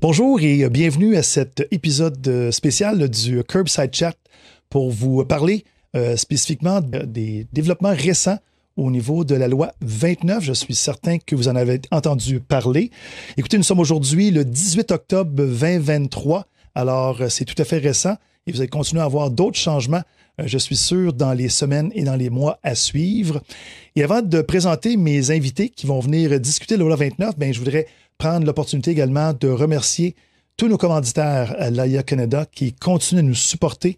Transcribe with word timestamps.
Bonjour 0.00 0.40
et 0.40 0.68
bienvenue 0.68 1.16
à 1.16 1.24
cet 1.24 1.66
épisode 1.72 2.52
spécial 2.52 3.08
du 3.08 3.42
Curbside 3.42 3.92
Chat 3.92 4.14
pour 4.70 4.92
vous 4.92 5.24
parler 5.24 5.64
euh, 5.96 6.14
spécifiquement 6.14 6.80
des 6.80 7.48
développements 7.52 7.94
récents 7.96 8.38
au 8.76 8.92
niveau 8.92 9.24
de 9.24 9.34
la 9.34 9.48
loi 9.48 9.72
29. 9.80 10.44
Je 10.44 10.52
suis 10.52 10.76
certain 10.76 11.18
que 11.18 11.34
vous 11.34 11.48
en 11.48 11.56
avez 11.56 11.80
entendu 11.90 12.38
parler. 12.38 12.92
Écoutez, 13.36 13.56
nous 13.56 13.64
sommes 13.64 13.80
aujourd'hui 13.80 14.30
le 14.30 14.44
18 14.44 14.92
octobre 14.92 15.32
2023. 15.32 16.46
Alors, 16.76 17.20
c'est 17.28 17.44
tout 17.44 17.60
à 17.60 17.64
fait 17.64 17.78
récent 17.78 18.14
et 18.46 18.52
vous 18.52 18.60
allez 18.60 18.68
continuer 18.68 19.02
à 19.02 19.06
avoir 19.06 19.32
d'autres 19.32 19.58
changements, 19.58 20.02
euh, 20.40 20.44
je 20.46 20.58
suis 20.58 20.76
sûr, 20.76 21.12
dans 21.12 21.32
les 21.32 21.48
semaines 21.48 21.90
et 21.96 22.04
dans 22.04 22.14
les 22.14 22.30
mois 22.30 22.60
à 22.62 22.76
suivre. 22.76 23.42
Et 23.96 24.04
avant 24.04 24.22
de 24.22 24.42
présenter 24.42 24.96
mes 24.96 25.32
invités 25.32 25.70
qui 25.70 25.86
vont 25.86 25.98
venir 25.98 26.38
discuter 26.38 26.76
de 26.76 26.82
la 26.82 26.86
loi 26.86 26.96
29, 26.96 27.36
bien, 27.36 27.50
je 27.50 27.58
voudrais 27.58 27.88
prendre 28.18 28.44
l'opportunité 28.44 28.90
également 28.90 29.32
de 29.32 29.48
remercier 29.48 30.14
tous 30.56 30.68
nos 30.68 30.76
commanditaires 30.76 31.54
à 31.58 31.70
l'AIA 31.70 32.02
Canada 32.02 32.44
qui 32.50 32.72
continuent 32.72 33.20
à 33.20 33.22
nous 33.22 33.34
supporter 33.34 33.96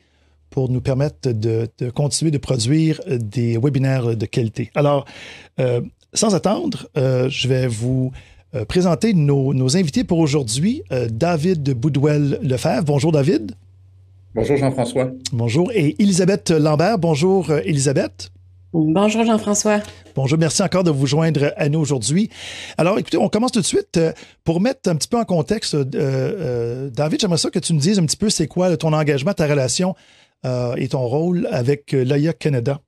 pour 0.50 0.68
nous 0.68 0.80
permettre 0.80 1.30
de, 1.30 1.68
continuer 1.94 2.30
de 2.30 2.38
produire 2.38 3.00
des 3.08 3.56
webinaires 3.56 4.16
de 4.16 4.26
qualité. 4.26 4.70
Alors, 4.74 5.06
euh, 5.58 5.80
sans 6.12 6.34
attendre, 6.34 6.88
euh, 6.96 7.28
je 7.30 7.48
vais 7.48 7.66
vous 7.66 8.12
euh, 8.54 8.64
présenter 8.64 9.14
nos, 9.14 9.76
invités 9.76 10.04
pour 10.04 10.18
aujourd'hui. 10.18 10.82
David 11.10 11.72
Boudouel-Lefebvre. 11.72 12.84
Bonjour, 12.84 13.12
David. 13.12 13.52
Bonjour, 14.34 14.56
Jean-François. 14.56 15.10
Bonjour. 15.32 15.70
Et 15.72 15.96
Elisabeth 15.98 16.50
Lambert. 16.50 16.98
Bonjour, 16.98 17.50
Elisabeth. 17.52 18.30
Bonjour 18.72 19.24
Jean-François. 19.24 19.80
Bonjour, 20.14 20.38
merci 20.38 20.62
encore 20.62 20.84
de 20.84 20.92
vous 20.92 21.06
joindre 21.06 21.52
à 21.56 21.68
nous 21.68 21.80
aujourd'hui. 21.80 22.30
Alors 22.78 23.00
écoutez, 23.00 23.16
on 23.16 23.28
commence 23.28 23.50
tout 23.50 23.60
de 23.60 23.66
suite. 23.66 23.96
Euh, 23.96 24.12
pour 24.44 24.60
mettre 24.60 24.88
un 24.88 24.94
petit 24.94 25.08
peu 25.08 25.16
en 25.16 25.24
contexte, 25.24 25.74
euh, 25.74 25.84
euh, 25.94 26.88
David, 26.88 27.20
j'aimerais 27.20 27.38
ça 27.38 27.50
que 27.50 27.58
tu 27.58 27.74
me 27.74 27.80
dises 27.80 27.98
un 27.98 28.06
petit 28.06 28.16
peu 28.16 28.30
c'est 28.30 28.46
quoi 28.46 28.76
ton 28.76 28.92
engagement, 28.92 29.32
ta 29.32 29.48
relation 29.48 29.94
et 30.78 30.88
ton 30.88 31.06
rôle 31.06 31.48
avec 31.50 31.92
l'AIA 31.92 32.32
Canada. 32.32 32.80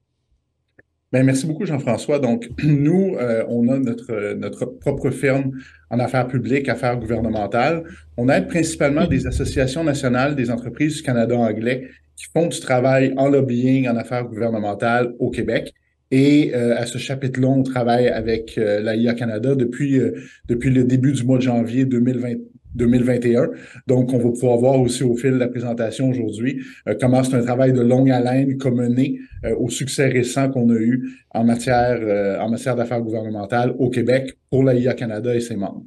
Bien, 1.12 1.22
merci 1.22 1.46
beaucoup, 1.46 1.66
Jean-François. 1.66 2.18
Donc, 2.18 2.48
nous, 2.64 3.14
on 3.48 3.68
a 3.68 3.78
notre, 3.78 4.32
notre 4.34 4.64
propre 4.64 5.10
firme 5.10 5.50
en 5.90 5.98
affaires 5.98 6.28
publiques, 6.28 6.70
affaires 6.70 6.96
gouvernementales. 6.96 7.82
On 8.16 8.30
aide 8.30 8.48
principalement 8.48 9.06
des 9.06 9.26
associations 9.26 9.84
nationales 9.84 10.34
des 10.34 10.50
entreprises 10.50 10.96
du 10.96 11.02
Canada 11.02 11.36
anglais 11.36 11.90
qui 12.16 12.26
font 12.32 12.46
du 12.46 12.60
travail 12.60 13.12
en 13.16 13.28
lobbying, 13.28 13.88
en 13.88 13.96
affaires 13.96 14.24
gouvernementales 14.24 15.12
au 15.18 15.30
Québec. 15.30 15.74
Et 16.12 16.52
euh, 16.54 16.76
à 16.76 16.86
ce 16.86 16.98
chapitre-là, 16.98 17.48
on 17.48 17.64
travaille 17.64 18.06
avec 18.06 18.56
euh, 18.58 18.80
l'AIA 18.80 19.14
Canada 19.14 19.56
depuis, 19.56 19.98
euh, 19.98 20.12
depuis 20.46 20.70
le 20.70 20.84
début 20.84 21.12
du 21.12 21.24
mois 21.24 21.38
de 21.38 21.42
janvier 21.42 21.84
2020, 21.84 22.34
2021. 22.74 23.48
Donc, 23.86 24.12
on 24.12 24.18
va 24.18 24.30
pouvoir 24.30 24.58
voir 24.58 24.80
aussi 24.80 25.02
au 25.02 25.16
fil 25.16 25.32
de 25.32 25.36
la 25.38 25.48
présentation 25.48 26.08
aujourd'hui 26.08 26.62
comment 27.00 27.22
c'est 27.22 27.34
un 27.34 27.42
travail 27.42 27.72
de 27.72 27.80
longue 27.82 28.10
haleine 28.10 28.56
comme 28.56 28.76
mené 28.76 29.18
au 29.58 29.68
succès 29.68 30.08
récent 30.08 30.48
qu'on 30.48 30.70
a 30.70 30.76
eu 30.76 31.06
en 31.34 31.44
matière, 31.44 32.40
en 32.40 32.48
matière 32.48 32.74
d'affaires 32.74 33.02
gouvernementales 33.02 33.74
au 33.78 33.90
Québec 33.90 34.38
pour 34.48 34.64
l'AIA 34.64 34.94
Canada 34.94 35.34
et 35.34 35.40
ses 35.40 35.56
membres. 35.56 35.84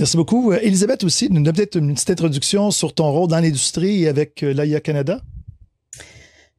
Merci 0.00 0.16
beaucoup. 0.16 0.50
Euh, 0.50 0.58
Elisabeth 0.62 1.04
aussi, 1.04 1.28
nous 1.30 1.42
donne 1.42 1.54
peut-être 1.54 1.76
une 1.76 1.92
petite 1.92 2.08
introduction 2.08 2.70
sur 2.70 2.94
ton 2.94 3.12
rôle 3.12 3.28
dans 3.28 3.38
l'industrie 3.38 4.08
avec 4.08 4.42
euh, 4.42 4.54
l'AIA 4.54 4.80
Canada? 4.80 5.20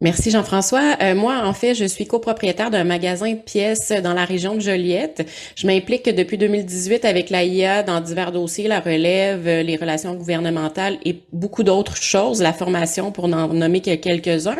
Merci 0.01 0.31
Jean-François. 0.31 0.97
Euh, 1.03 1.13
moi, 1.13 1.43
en 1.45 1.53
fait, 1.53 1.75
je 1.75 1.85
suis 1.85 2.07
copropriétaire 2.07 2.71
d'un 2.71 2.83
magasin 2.83 3.33
de 3.33 3.37
pièces 3.37 3.91
dans 3.91 4.15
la 4.15 4.25
région 4.25 4.55
de 4.55 4.59
Joliette. 4.59 5.29
Je 5.55 5.67
m'implique 5.67 6.09
depuis 6.09 6.39
2018 6.39 7.05
avec 7.05 7.29
l'AIA 7.29 7.83
dans 7.83 8.01
divers 8.01 8.31
dossiers, 8.31 8.67
la 8.67 8.79
relève, 8.79 9.47
euh, 9.47 9.61
les 9.61 9.75
relations 9.75 10.15
gouvernementales 10.15 10.97
et 11.05 11.17
beaucoup 11.31 11.61
d'autres 11.61 11.97
choses, 11.97 12.41
la 12.41 12.51
formation 12.51 13.11
pour 13.11 13.27
n'en 13.27 13.49
nommer 13.49 13.81
que 13.81 13.93
quelques-uns. 13.93 14.57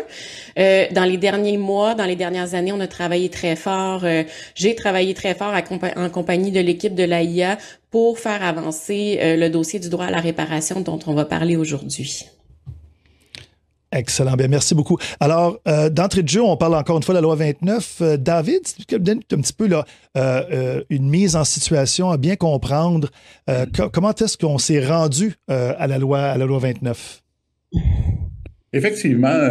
Euh, 0.60 0.86
dans 0.92 1.06
les 1.06 1.18
derniers 1.18 1.58
mois, 1.58 1.96
dans 1.96 2.06
les 2.06 2.16
dernières 2.16 2.54
années, 2.54 2.72
on 2.72 2.80
a 2.80 2.88
travaillé 2.88 3.30
très 3.30 3.56
fort. 3.56 4.02
Euh, 4.04 4.24
J'ai 4.54 4.76
travaillé 4.76 5.16
très 5.16 5.34
fort 5.34 5.56
en 5.96 6.10
compagnie 6.10 6.52
de 6.52 6.60
l'équipe 6.60 6.94
de 6.94 7.04
l'AIA 7.04 7.58
pour 7.90 8.20
faire 8.20 8.44
avancer 8.44 9.20
le 9.22 9.50
dossier 9.50 9.80
du 9.80 9.90
droit 9.90 10.06
à 10.06 10.12
la 10.12 10.20
réparation 10.22 10.82
dont 10.82 11.00
on 11.08 11.16
va 11.16 11.26
parler 11.26 11.56
aujourd'hui. 11.56 12.28
Excellent. 13.94 14.36
Bien, 14.36 14.48
merci 14.48 14.74
beaucoup. 14.74 14.98
Alors, 15.20 15.60
euh, 15.68 15.90
d'entrée 15.90 16.24
de 16.24 16.30
jeu, 16.30 16.42
on 16.42 16.56
parle 16.56 16.76
encore 16.76 16.96
une 16.98 17.04
fois 17.04 17.14
de 17.14 17.18
la 17.18 17.22
loi 17.22 17.36
29. 17.36 17.98
Euh, 18.02 18.18
David, 18.18 18.62
donne 19.00 19.20
un 19.32 19.42
petit 19.42 19.54
peu 19.54 19.70
euh, 20.18 20.84
une 20.90 21.10
mise 21.10 21.36
en 21.36 21.44
situation 21.44 22.10
à 22.10 22.18
bien 22.18 22.36
comprendre 22.36 23.10
comment 23.92 24.14
est-ce 24.14 24.38
qu'on 24.38 24.58
s'est 24.58 24.86
rendu 24.86 25.36
à, 25.48 25.88
la 25.88 25.98
loi, 25.98 26.22
à 26.22 26.38
la 26.38 26.46
loi 26.46 26.60
29? 26.60 27.22
Effectivement, 28.74 29.50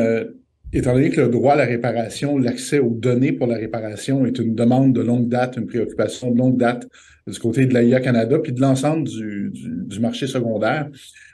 étant 0.73 0.93
donné 0.95 1.11
que 1.11 1.21
le 1.21 1.29
droit 1.29 1.55
à 1.55 1.57
la 1.57 1.65
réparation, 1.65 2.39
l'accès 2.39 2.79
aux 2.79 2.95
données 2.95 3.33
pour 3.33 3.47
la 3.47 3.57
réparation 3.57 4.25
est 4.27 4.39
une 4.39 4.55
demande 4.55 4.93
de 4.93 5.01
longue 5.01 5.29
date, 5.29 5.57
une 5.57 5.67
préoccupation 5.67 6.31
de 6.31 6.39
longue 6.39 6.57
date 6.57 6.87
du 7.27 7.39
côté 7.39 7.67
de 7.67 7.75
l'AIA 7.75 8.01
Canada, 8.01 8.39
puis 8.39 8.53
de 8.53 8.61
l'ensemble 8.61 9.07
du, 9.09 9.51
du 9.53 10.01
marché 10.01 10.27
secondaire, 10.27 10.89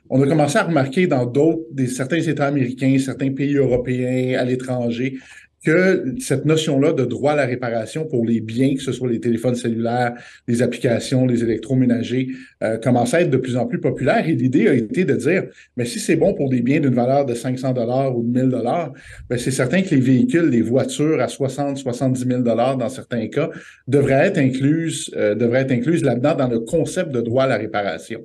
on 0.08 0.22
a 0.22 0.26
commencé 0.26 0.56
à 0.58 0.64
remarquer 0.64 1.06
dans 1.06 1.26
d'autres, 1.26 1.64
certains 1.86 2.20
États 2.20 2.46
américains, 2.46 2.96
certains 2.98 3.32
pays 3.32 3.56
européens, 3.56 4.38
à 4.38 4.44
l'étranger, 4.44 5.18
que 5.66 6.14
cette 6.20 6.44
notion-là 6.44 6.92
de 6.92 7.04
droit 7.04 7.32
à 7.32 7.34
la 7.34 7.44
réparation 7.44 8.06
pour 8.06 8.24
les 8.24 8.40
biens, 8.40 8.76
que 8.76 8.82
ce 8.82 8.92
soit 8.92 9.10
les 9.10 9.18
téléphones 9.18 9.56
cellulaires, 9.56 10.14
les 10.46 10.62
applications, 10.62 11.26
les 11.26 11.42
électroménagers, 11.42 12.28
euh, 12.62 12.78
commence 12.78 13.14
à 13.14 13.22
être 13.22 13.30
de 13.30 13.36
plus 13.36 13.56
en 13.56 13.66
plus 13.66 13.80
populaire. 13.80 14.28
Et 14.28 14.34
l'idée 14.34 14.68
a 14.68 14.74
été 14.74 15.04
de 15.04 15.14
dire, 15.14 15.46
mais 15.76 15.84
si 15.84 15.98
c'est 15.98 16.14
bon 16.14 16.34
pour 16.34 16.50
des 16.50 16.62
biens 16.62 16.78
d'une 16.78 16.94
valeur 16.94 17.26
de 17.26 17.34
500 17.34 17.72
dollars 17.72 18.16
ou 18.16 18.22
de 18.22 18.28
1000 18.28 18.48
dollars, 18.48 18.92
ben 19.28 19.38
c'est 19.38 19.50
certain 19.50 19.82
que 19.82 19.92
les 19.92 20.00
véhicules, 20.00 20.48
les 20.48 20.62
voitures 20.62 21.20
à 21.20 21.26
60, 21.26 21.78
70 21.78 22.24
000 22.24 22.42
dollars 22.42 22.76
dans 22.76 22.88
certains 22.88 23.26
cas 23.26 23.50
devraient 23.88 24.28
être 24.28 24.38
incluses, 24.38 25.10
euh, 25.16 25.34
devraient 25.34 25.62
être 25.62 25.72
incluses 25.72 26.04
là-dedans 26.04 26.36
dans 26.36 26.48
le 26.48 26.60
concept 26.60 27.10
de 27.10 27.20
droit 27.20 27.42
à 27.42 27.48
la 27.48 27.56
réparation. 27.56 28.20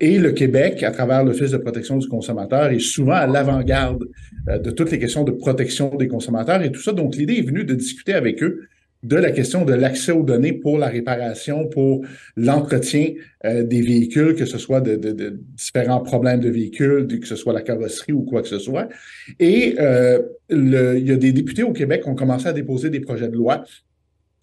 Et 0.00 0.18
le 0.18 0.32
Québec, 0.32 0.82
à 0.82 0.90
travers 0.90 1.24
l'Office 1.24 1.50
de 1.50 1.56
protection 1.58 1.98
du 1.98 2.08
consommateur, 2.08 2.70
est 2.70 2.78
souvent 2.78 3.14
à 3.14 3.26
l'avant-garde 3.26 4.08
euh, 4.48 4.58
de 4.58 4.70
toutes 4.70 4.90
les 4.90 4.98
questions 4.98 5.24
de 5.24 5.32
protection 5.32 5.94
des 5.96 6.08
consommateurs 6.08 6.62
et 6.62 6.72
tout 6.72 6.80
ça. 6.80 6.92
Donc, 6.92 7.16
l'idée 7.16 7.34
est 7.34 7.46
venue 7.46 7.64
de 7.64 7.74
discuter 7.74 8.14
avec 8.14 8.42
eux 8.42 8.68
de 9.04 9.16
la 9.16 9.30
question 9.30 9.64
de 9.64 9.74
l'accès 9.74 10.12
aux 10.12 10.22
données 10.22 10.54
pour 10.54 10.78
la 10.78 10.86
réparation, 10.88 11.68
pour 11.68 12.02
l'entretien 12.36 13.12
euh, 13.44 13.62
des 13.62 13.82
véhicules, 13.82 14.34
que 14.34 14.46
ce 14.46 14.56
soit 14.56 14.80
de, 14.80 15.38
différents 15.54 16.00
problèmes 16.00 16.40
de 16.40 16.48
véhicules, 16.48 17.06
que 17.06 17.26
ce 17.26 17.36
soit 17.36 17.52
la 17.52 17.60
carrosserie 17.60 18.12
ou 18.12 18.22
quoi 18.22 18.40
que 18.40 18.48
ce 18.48 18.58
soit. 18.58 18.88
Et 19.38 19.76
euh, 19.78 20.20
le, 20.48 20.98
il 20.98 21.06
y 21.06 21.12
a 21.12 21.16
des 21.16 21.32
députés 21.32 21.62
au 21.62 21.72
Québec 21.72 22.02
qui 22.02 22.08
ont 22.08 22.14
commencé 22.14 22.46
à 22.48 22.52
déposer 22.52 22.88
des 22.88 23.00
projets 23.00 23.28
de 23.28 23.36
loi 23.36 23.64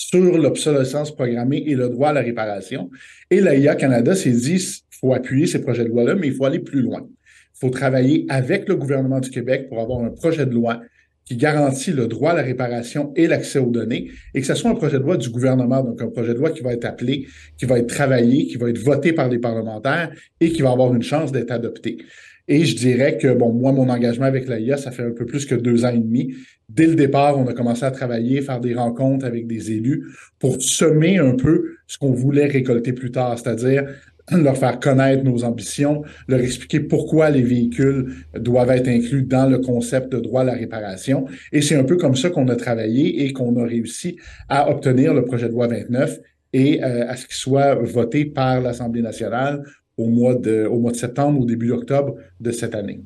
sur 0.10 0.38
l'obsolescence 0.38 1.16
programmée 1.16 1.64
et 1.68 1.76
le 1.76 1.90
droit 1.90 2.10
à 2.10 2.14
la 2.14 2.22
réparation. 2.22 2.90
Et 3.30 3.40
l'AIA 3.40 3.76
Canada 3.76 4.16
s'est 4.16 4.32
dit, 4.32 4.82
faut 5.00 5.14
appuyer 5.14 5.46
ces 5.46 5.62
projets 5.62 5.84
de 5.84 5.90
loi-là, 5.90 6.16
mais 6.16 6.28
il 6.28 6.34
faut 6.34 6.46
aller 6.46 6.60
plus 6.60 6.82
loin. 6.82 7.08
Il 7.08 7.60
faut 7.60 7.70
travailler 7.70 8.26
avec 8.30 8.68
le 8.68 8.76
gouvernement 8.76 9.20
du 9.20 9.30
Québec 9.30 9.70
pour 9.70 9.80
avoir 9.80 10.04
un 10.04 10.10
projet 10.10 10.48
de 10.48 10.54
loi 10.54 10.82
qui 11.24 11.36
garantit 11.38 11.92
le 11.92 12.08
droit 12.08 12.32
à 12.32 12.36
la 12.36 12.42
réparation 12.42 13.14
et 13.16 13.28
l'accès 13.28 13.60
aux 13.60 13.70
données, 13.70 14.10
et 14.34 14.42
que 14.42 14.48
ce 14.48 14.56
soit 14.56 14.72
un 14.72 14.76
projet 14.76 14.98
de 14.98 15.04
loi 15.04 15.18
du 15.18 15.30
gouvernement, 15.30 15.84
donc 15.84 16.02
un 16.02 16.08
projet 16.08 16.34
de 16.34 16.40
loi 16.40 16.50
qui 16.50 16.64
va 16.64 16.74
être 16.74 16.86
appelé, 16.86 17.28
qui 17.58 17.66
va 17.66 17.78
être 17.78 17.88
travaillé, 17.88 18.48
qui 18.48 18.58
va 18.58 18.70
être 18.70 18.80
voté 18.80 19.14
par 19.14 19.30
les 19.30 19.38
parlementaires 19.38 20.12
et 20.40 20.52
qui 20.52 20.64
va 20.64 20.72
avoir 20.72 20.94
une 20.96 21.04
chance 21.04 21.32
d'être 21.32 21.52
adopté. 21.52 22.00
Et 22.48 22.66
je 22.66 22.76
dirais 22.76 23.18
que, 23.18 23.34
bon, 23.34 23.54
moi, 23.54 23.72
mon 23.72 23.90
engagement 23.90 24.26
avec 24.26 24.48
l'AIA, 24.48 24.78
ça 24.78 24.92
fait 24.92 25.04
un 25.04 25.12
peu 25.12 25.26
plus 25.26 25.46
que 25.46 25.56
deux 25.56 25.86
ans 25.86 25.90
et 25.90 26.00
demi. 26.00 26.34
Dès 26.70 26.88
le 26.88 26.96
départ, 26.96 27.38
on 27.38 27.48
a 27.48 27.54
commencé 27.54 27.84
à 27.84 27.92
travailler, 27.92 28.42
faire 28.42 28.60
des 28.60 28.74
rencontres 28.74 29.26
avec 29.26 29.48
des 29.48 29.72
élus 29.72 30.06
pour 30.40 30.62
semer 30.62 31.18
un 31.18 31.36
peu 31.36 31.76
ce 31.88 31.98
qu'on 31.98 32.14
voulait 32.14 32.48
récolter 32.48 32.94
plus 32.94 33.12
tard, 33.12 33.38
c'est-à-dire 33.38 33.86
leur 34.32 34.58
faire 34.58 34.80
connaître 34.80 35.24
nos 35.24 35.44
ambitions, 35.44 36.04
leur 36.28 36.40
expliquer 36.40 36.80
pourquoi 36.80 37.30
les 37.30 37.42
véhicules 37.42 38.14
doivent 38.36 38.72
être 38.72 38.88
inclus 38.88 39.24
dans 39.24 39.50
le 39.50 39.58
concept 39.60 40.12
de 40.12 40.20
droit 40.20 40.42
à 40.42 40.46
la 40.46 40.54
réparation. 40.54 41.26
Et 41.52 41.62
c'est 41.62 41.76
un 41.76 41.84
peu 41.84 41.98
comme 41.98 42.16
ça 42.16 42.30
qu'on 42.30 42.48
a 42.48 42.56
travaillé 42.56 43.26
et 43.26 43.34
qu'on 43.34 43.56
a 43.62 43.66
réussi 43.66 44.18
à 44.48 44.70
obtenir 44.70 45.14
le 45.14 45.26
projet 45.26 45.48
de 45.48 45.54
loi 45.54 45.68
29 45.68 46.20
et 46.54 46.84
euh, 46.84 47.08
à 47.08 47.16
ce 47.16 47.26
qu'il 47.26 47.36
soit 47.36 47.76
voté 47.76 48.26
par 48.26 48.62
l'Assemblée 48.62 49.02
nationale 49.02 49.64
au 50.02 50.08
mois 50.08 50.36
de, 50.36 50.66
au 50.66 50.80
mois 50.80 50.92
de 50.92 50.98
septembre 50.98 51.40
ou 51.40 51.46
début 51.46 51.72
octobre 51.72 52.16
de 52.40 52.52
cette 52.52 52.76
année. 52.76 53.02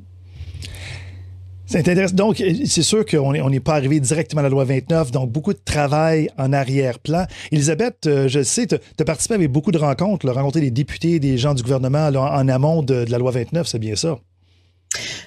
C'est 1.65 1.79
intéressant. 1.79 2.15
Donc, 2.15 2.43
c'est 2.65 2.83
sûr 2.83 3.05
qu'on 3.05 3.33
n'est 3.33 3.41
on 3.41 3.49
pas 3.59 3.73
arrivé 3.73 3.99
directement 3.99 4.41
à 4.41 4.43
la 4.43 4.49
loi 4.49 4.65
29, 4.65 5.11
donc 5.11 5.31
beaucoup 5.31 5.53
de 5.53 5.59
travail 5.63 6.29
en 6.37 6.53
arrière-plan. 6.53 7.25
Elisabeth, 7.51 8.05
euh, 8.05 8.27
je 8.27 8.43
sais, 8.43 8.67
tu 8.67 8.75
as 8.75 9.03
participé 9.03 9.33
avec 9.33 9.51
beaucoup 9.51 9.71
de 9.71 9.77
rencontres, 9.77 10.29
rencontrer 10.29 10.61
des 10.61 10.71
députés, 10.71 11.19
des 11.19 11.37
gens 11.37 11.55
du 11.55 11.63
gouvernement 11.63 12.07
en 12.07 12.47
amont 12.47 12.83
de, 12.83 13.05
la 13.09 13.17
loi 13.17 13.31
29, 13.31 13.67
c'est 13.67 13.79
bien 13.79 13.95
ça? 13.95 14.19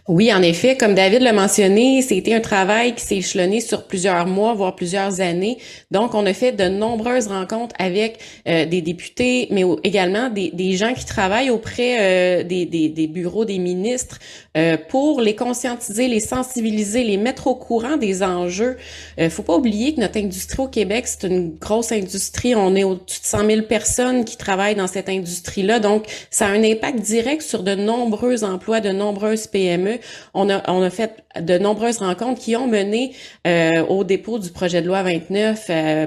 Oui, 0.08 0.32
en 0.32 0.40
effet, 0.40 0.74
comme 0.74 0.94
David 0.94 1.20
l'a 1.20 1.34
mentionné, 1.34 2.00
c'était 2.00 2.32
un 2.32 2.40
travail 2.40 2.94
qui 2.94 3.04
s'est 3.04 3.18
échelonné 3.18 3.60
sur 3.60 3.86
plusieurs 3.86 4.26
mois, 4.26 4.54
voire 4.54 4.74
plusieurs 4.74 5.20
années. 5.20 5.58
Donc, 5.90 6.14
on 6.14 6.24
a 6.24 6.32
fait 6.32 6.52
de 6.52 6.64
nombreuses 6.64 7.26
rencontres 7.26 7.74
avec 7.78 8.18
euh, 8.48 8.64
des 8.64 8.80
députés, 8.80 9.48
mais 9.50 9.64
également 9.84 10.30
des, 10.30 10.50
des, 10.50 10.78
gens 10.78 10.94
qui 10.94 11.04
travaillent 11.04 11.50
auprès 11.50 11.98
euh, 12.00 12.42
des, 12.42 12.64
des, 12.64 12.88
des, 12.88 13.06
bureaux 13.06 13.44
des 13.44 13.58
ministres 13.58 14.18
euh, 14.56 14.78
pour 14.88 15.20
les 15.20 15.36
conscientiser, 15.36 16.08
les 16.08 16.20
sensibiliser, 16.20 17.04
les 17.04 17.18
mettre 17.18 17.46
au 17.46 17.54
courant 17.54 17.98
des 17.98 18.22
enjeux. 18.22 18.78
Euh, 19.20 19.28
faut 19.28 19.42
pas 19.42 19.56
oublier 19.56 19.94
que 19.94 20.00
notre 20.00 20.18
industrie 20.18 20.62
au 20.62 20.68
Québec, 20.68 21.04
c'est 21.06 21.28
une 21.28 21.54
grosse 21.56 21.92
industrie. 21.92 22.54
On 22.54 22.74
est 22.76 22.84
au-dessus 22.84 23.20
de 23.20 23.26
100 23.26 23.46
000 23.46 23.62
personnes 23.66 24.24
qui 24.24 24.38
travaillent 24.38 24.74
dans 24.74 24.86
cette 24.86 25.10
industrie-là. 25.10 25.80
Donc, 25.80 26.06
ça 26.30 26.46
a 26.46 26.48
un 26.48 26.64
impact 26.64 27.00
direct 27.00 27.42
sur 27.42 27.62
de 27.62 27.74
nombreux 27.74 28.42
emplois, 28.42 28.80
de 28.80 28.90
nombreuses 28.90 29.46
PME. 29.46 29.97
On 30.34 30.48
a, 30.48 30.90
fait 30.90 31.24
de 31.40 31.58
nombreuses 31.58 31.98
rencontres 31.98 32.40
qui 32.40 32.56
ont 32.56 32.66
mené 32.66 33.14
euh, 33.46 33.84
au 33.86 34.04
dépôt 34.04 34.38
du 34.38 34.50
projet 34.50 34.82
de 34.82 34.86
loi 34.86 35.02
29. 35.02 35.66
Euh, 35.70 36.06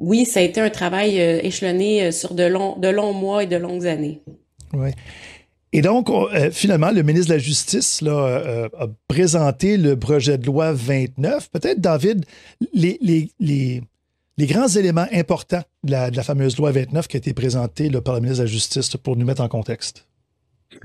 oui, 0.00 0.24
ça 0.24 0.40
a 0.40 0.42
été 0.42 0.60
un 0.60 0.70
travail 0.70 1.20
euh, 1.20 1.40
échelonné 1.42 2.12
sur 2.12 2.34
de 2.34 2.44
longs, 2.44 2.76
de 2.76 2.88
longs 2.88 3.12
mois 3.12 3.42
et 3.42 3.46
de 3.46 3.56
longues 3.56 3.86
années. 3.86 4.22
Oui. 4.72 4.90
Et 5.72 5.82
donc, 5.82 6.08
finalement, 6.52 6.90
le 6.90 7.02
ministre 7.02 7.28
de 7.28 7.34
la 7.34 7.38
Justice 7.38 8.02
a 8.02 8.68
présenté 9.08 9.76
le 9.76 9.98
projet 9.98 10.38
de 10.38 10.46
loi 10.46 10.72
29. 10.72 11.50
Peut-être, 11.50 11.80
David, 11.80 12.24
les, 12.72 13.82
grands 14.38 14.68
éléments 14.68 15.06
importants 15.12 15.62
de 15.84 15.90
la, 15.90 16.10
de 16.10 16.16
la, 16.16 16.22
fameuse 16.22 16.56
loi 16.56 16.70
29 16.70 17.08
qui 17.08 17.16
a 17.16 17.18
été 17.18 17.34
présentée 17.34 17.90
par 17.90 18.14
le 18.14 18.20
ministre 18.20 18.42
de 18.42 18.48
la 18.48 18.52
Justice 18.52 18.96
pour 18.96 19.16
nous 19.16 19.26
mettre 19.26 19.42
en 19.42 19.48
contexte. 19.48 20.06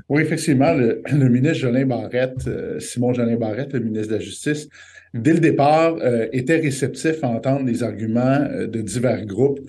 Oui, 0.10 0.22
effectivement, 0.22 0.74
le, 0.74 1.30
ministre 1.30 1.58
Jolin 1.60 1.86
Barrette, 1.86 2.48
euh, 2.48 2.80
Simon 2.80 3.14
Jolin 3.14 3.38
Barrette, 3.38 3.74
le 3.74 3.80
ministre 3.80 4.10
de 4.10 4.16
la 4.16 4.20
Justice, 4.20 4.70
dès 5.14 5.34
le 5.34 5.40
départ, 5.40 5.98
euh, 6.02 6.28
était 6.32 6.58
réceptif 6.58 7.24
à 7.24 7.28
entendre 7.28 7.66
les 7.66 7.84
arguments 7.84 8.20
euh, 8.22 8.68
de 8.68 8.82
divers 8.82 9.26
groupes. 9.26 9.60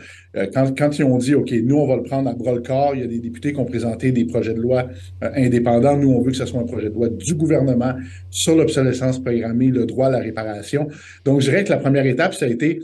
quand, 0.54 0.98
ils 0.98 1.04
ont 1.04 1.18
dit, 1.18 1.34
OK, 1.34 1.52
nous, 1.64 1.76
on 1.76 1.86
va 1.86 1.96
le 1.96 2.02
prendre 2.02 2.28
à 2.28 2.34
bras 2.34 2.52
le 2.52 2.60
corps, 2.60 2.94
il 2.94 3.00
y 3.00 3.04
a 3.04 3.06
des 3.06 3.18
députés 3.18 3.52
qui 3.52 3.58
ont 3.58 3.64
présenté 3.64 4.12
des 4.12 4.24
projets 4.24 4.54
de 4.54 4.60
loi 4.60 4.88
indépendants. 5.20 5.96
Nous, 5.96 6.10
on 6.10 6.20
veut 6.20 6.30
que 6.30 6.36
ce 6.36 6.46
soit 6.46 6.60
un 6.60 6.66
projet 6.66 6.88
de 6.88 6.94
loi 6.94 7.08
du 7.08 7.34
gouvernement 7.34 7.94
sur 8.30 8.56
l'obsolescence 8.56 9.18
programmée, 9.22 9.68
le 9.68 9.86
droit 9.86 10.06
à 10.06 10.10
la 10.10 10.18
réparation. 10.18 10.88
Donc, 11.24 11.40
je 11.40 11.50
dirais 11.50 11.64
que 11.64 11.70
la 11.70 11.78
première 11.78 12.06
étape, 12.06 12.34
ça 12.34 12.46
a 12.46 12.48
été 12.48 12.80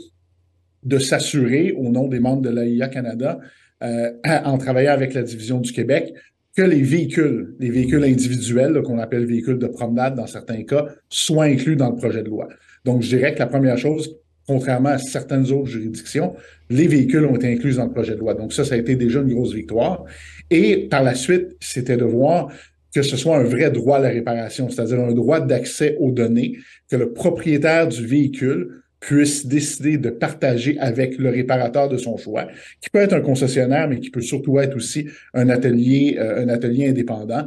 de 0.83 0.97
s'assurer, 0.97 1.73
au 1.77 1.89
nom 1.89 2.07
des 2.07 2.19
membres 2.19 2.41
de 2.41 2.49
l'AIA 2.49 2.87
Canada, 2.87 3.39
en 3.81 4.57
travaillant 4.57 4.91
avec 4.91 5.13
la 5.13 5.23
division 5.23 5.59
du 5.59 5.71
Québec, 5.71 6.13
que 6.55 6.61
les 6.61 6.81
véhicules, 6.81 7.55
les 7.59 7.69
véhicules 7.69 8.03
individuels, 8.03 8.81
qu'on 8.83 8.99
appelle 8.99 9.25
véhicules 9.25 9.57
de 9.57 9.67
promenade 9.67 10.15
dans 10.15 10.27
certains 10.27 10.63
cas, 10.63 10.87
soient 11.09 11.45
inclus 11.45 11.75
dans 11.75 11.89
le 11.89 11.95
projet 11.95 12.23
de 12.23 12.29
loi. 12.29 12.49
Donc, 12.85 13.01
je 13.01 13.15
dirais 13.15 13.33
que 13.33 13.39
la 13.39 13.47
première 13.47 13.77
chose, 13.77 14.17
contrairement 14.47 14.89
à 14.89 14.97
certaines 14.97 15.51
autres 15.51 15.67
juridictions, 15.67 16.35
les 16.69 16.87
véhicules 16.87 17.25
ont 17.25 17.35
été 17.35 17.51
inclus 17.51 17.75
dans 17.75 17.85
le 17.85 17.91
projet 17.91 18.15
de 18.15 18.19
loi. 18.19 18.33
Donc, 18.33 18.51
ça, 18.53 18.65
ça 18.65 18.75
a 18.75 18.77
été 18.77 18.95
déjà 18.95 19.21
une 19.21 19.33
grosse 19.33 19.53
victoire. 19.53 20.05
Et 20.49 20.87
par 20.89 21.03
la 21.03 21.15
suite, 21.15 21.55
c'était 21.59 21.97
de 21.97 22.05
voir 22.05 22.49
que 22.93 23.03
ce 23.03 23.17
soit 23.17 23.37
un 23.37 23.43
vrai 23.43 23.69
droit 23.69 23.97
à 23.97 23.99
la 23.99 24.09
réparation, 24.09 24.69
c'est-à-dire 24.69 24.99
un 24.99 25.13
droit 25.13 25.39
d'accès 25.39 25.95
aux 25.99 26.11
données, 26.11 26.57
que 26.89 26.95
le 26.95 27.13
propriétaire 27.13 27.87
du 27.87 28.05
véhicule 28.05 28.78
puisse 28.99 29.45
décider 29.45 29.97
de 29.97 30.09
partager 30.09 30.77
avec 30.79 31.17
le 31.17 31.29
réparateur 31.29 31.87
de 31.89 31.97
son 31.97 32.17
choix, 32.17 32.47
qui 32.81 32.89
peut 32.89 32.99
être 32.99 33.13
un 33.13 33.21
concessionnaire, 33.21 33.87
mais 33.87 33.99
qui 33.99 34.09
peut 34.09 34.21
surtout 34.21 34.59
être 34.59 34.75
aussi 34.75 35.07
un 35.33 35.49
atelier, 35.49 36.17
euh, 36.19 36.43
un 36.43 36.49
atelier 36.49 36.89
indépendant, 36.89 37.45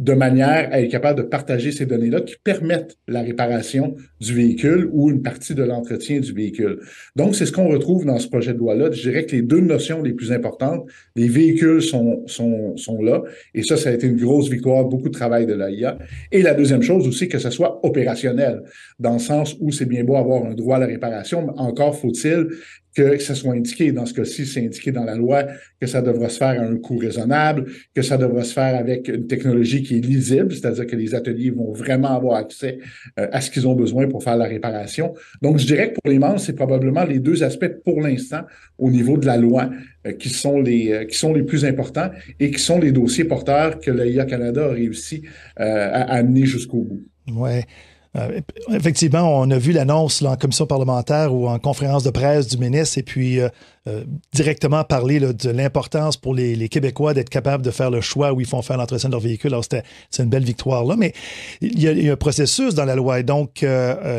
de 0.00 0.14
manière 0.14 0.70
à 0.72 0.80
être 0.80 0.90
capable 0.90 1.18
de 1.18 1.26
partager 1.26 1.72
ces 1.72 1.84
données-là 1.84 2.22
qui 2.22 2.34
permettent 2.42 2.96
la 3.06 3.20
réparation 3.20 3.96
du 4.18 4.34
véhicule 4.34 4.88
ou 4.92 5.10
une 5.10 5.20
partie 5.20 5.54
de 5.54 5.62
l'entretien 5.62 6.20
du 6.20 6.32
véhicule. 6.32 6.80
Donc, 7.16 7.36
c'est 7.36 7.44
ce 7.44 7.52
qu'on 7.52 7.68
retrouve 7.68 8.06
dans 8.06 8.18
ce 8.18 8.26
projet 8.26 8.54
de 8.54 8.58
loi-là. 8.58 8.90
Je 8.90 9.02
dirais 9.02 9.26
que 9.26 9.32
les 9.36 9.42
deux 9.42 9.60
notions 9.60 10.02
les 10.02 10.14
plus 10.14 10.32
importantes, 10.32 10.88
les 11.16 11.28
véhicules 11.28 11.82
sont, 11.82 12.22
sont, 12.26 12.74
sont 12.78 13.02
là, 13.02 13.22
et 13.54 13.62
ça, 13.62 13.76
ça 13.76 13.90
a 13.90 13.92
été 13.92 14.06
une 14.06 14.16
grosse 14.16 14.48
victoire, 14.48 14.86
beaucoup 14.86 15.10
de 15.10 15.14
travail 15.14 15.44
de 15.44 15.52
l'AIA. 15.52 15.98
Et 16.32 16.40
la 16.40 16.54
deuxième 16.54 16.82
chose 16.82 17.06
aussi, 17.06 17.28
que 17.28 17.38
ce 17.38 17.50
soit 17.50 17.84
opérationnel, 17.84 18.62
dans 18.98 19.12
le 19.12 19.18
sens 19.18 19.54
où 19.60 19.70
c'est 19.70 19.84
bien 19.84 20.02
beau 20.02 20.16
avoir 20.16 20.46
un 20.46 20.54
droit 20.54 20.76
à 20.76 20.80
la 20.80 20.86
réparation, 20.86 21.42
mais 21.42 21.52
encore 21.58 21.94
faut-il 21.94 22.46
que 22.94 23.18
ça 23.18 23.34
soit 23.34 23.54
indiqué. 23.54 23.92
Dans 23.92 24.06
ce 24.06 24.14
cas-ci, 24.14 24.46
c'est 24.46 24.64
indiqué 24.64 24.92
dans 24.92 25.04
la 25.04 25.14
loi 25.14 25.44
que 25.80 25.86
ça 25.86 26.02
devra 26.02 26.28
se 26.28 26.38
faire 26.38 26.60
à 26.60 26.64
un 26.64 26.76
coût 26.76 26.98
raisonnable, 26.98 27.66
que 27.94 28.02
ça 28.02 28.16
devra 28.16 28.42
se 28.44 28.52
faire 28.52 28.76
avec 28.76 29.08
une 29.08 29.26
technologie 29.26 29.82
qui 29.82 29.98
est 29.98 30.00
lisible, 30.00 30.52
c'est-à-dire 30.52 30.86
que 30.86 30.96
les 30.96 31.14
ateliers 31.14 31.50
vont 31.50 31.72
vraiment 31.72 32.14
avoir 32.14 32.36
accès 32.36 32.78
euh, 33.18 33.28
à 33.32 33.40
ce 33.40 33.50
qu'ils 33.50 33.66
ont 33.66 33.74
besoin 33.74 34.08
pour 34.08 34.22
faire 34.22 34.36
la 34.36 34.46
réparation. 34.46 35.14
Donc, 35.42 35.58
je 35.58 35.66
dirais 35.66 35.90
que 35.90 36.00
pour 36.02 36.10
les 36.10 36.18
membres, 36.18 36.40
c'est 36.40 36.54
probablement 36.54 37.04
les 37.04 37.20
deux 37.20 37.42
aspects 37.42 37.72
pour 37.84 38.00
l'instant 38.00 38.42
au 38.78 38.90
niveau 38.90 39.16
de 39.16 39.26
la 39.26 39.36
loi 39.36 39.70
euh, 40.06 40.12
qui 40.12 40.28
sont 40.28 40.60
les 40.60 40.92
euh, 40.92 41.04
qui 41.04 41.16
sont 41.16 41.32
les 41.32 41.42
plus 41.42 41.64
importants 41.64 42.10
et 42.38 42.50
qui 42.50 42.58
sont 42.58 42.78
les 42.78 42.92
dossiers 42.92 43.24
porteurs 43.24 43.78
que 43.78 43.90
l'AIA 43.90 44.24
Canada 44.24 44.66
a 44.66 44.72
réussi 44.72 45.22
à 45.56 46.14
amener 46.14 46.46
jusqu'au 46.46 46.82
bout. 46.82 47.02
Ouais. 47.28 47.64
Euh, 48.16 48.40
effectivement, 48.72 49.38
on 49.40 49.48
a 49.50 49.58
vu 49.58 49.72
l'annonce 49.72 50.22
en 50.22 50.34
commission 50.36 50.66
parlementaire 50.66 51.32
ou 51.32 51.48
en 51.48 51.58
conférence 51.60 52.02
de 52.02 52.10
presse 52.10 52.48
du 52.48 52.58
ministre 52.58 52.98
et 52.98 53.04
puis 53.04 53.38
euh, 53.38 53.48
euh, 53.86 54.04
directement 54.32 54.82
parler 54.82 55.20
de 55.20 55.50
l'importance 55.50 56.16
pour 56.16 56.34
les, 56.34 56.68
Québécois 56.68 57.14
d'être 57.14 57.30
capables 57.30 57.64
de 57.64 57.70
faire 57.70 57.90
le 57.90 58.00
choix 58.00 58.32
où 58.32 58.40
ils 58.40 58.46
font 58.46 58.62
faire 58.62 58.78
l'entretien 58.78 59.08
de 59.08 59.14
leur 59.14 59.20
véhicule. 59.20 59.52
Alors, 59.52 59.64
c'est 59.64 60.22
une 60.22 60.28
belle 60.28 60.44
victoire 60.44 60.84
là, 60.84 60.96
mais 60.96 61.12
il 61.60 61.80
y, 61.80 62.08
a, 62.08 62.12
un 62.12 62.16
processus 62.16 62.74
dans 62.74 62.84
la 62.84 62.96
loi. 62.96 63.20
Et 63.20 63.22
donc, 63.22 63.64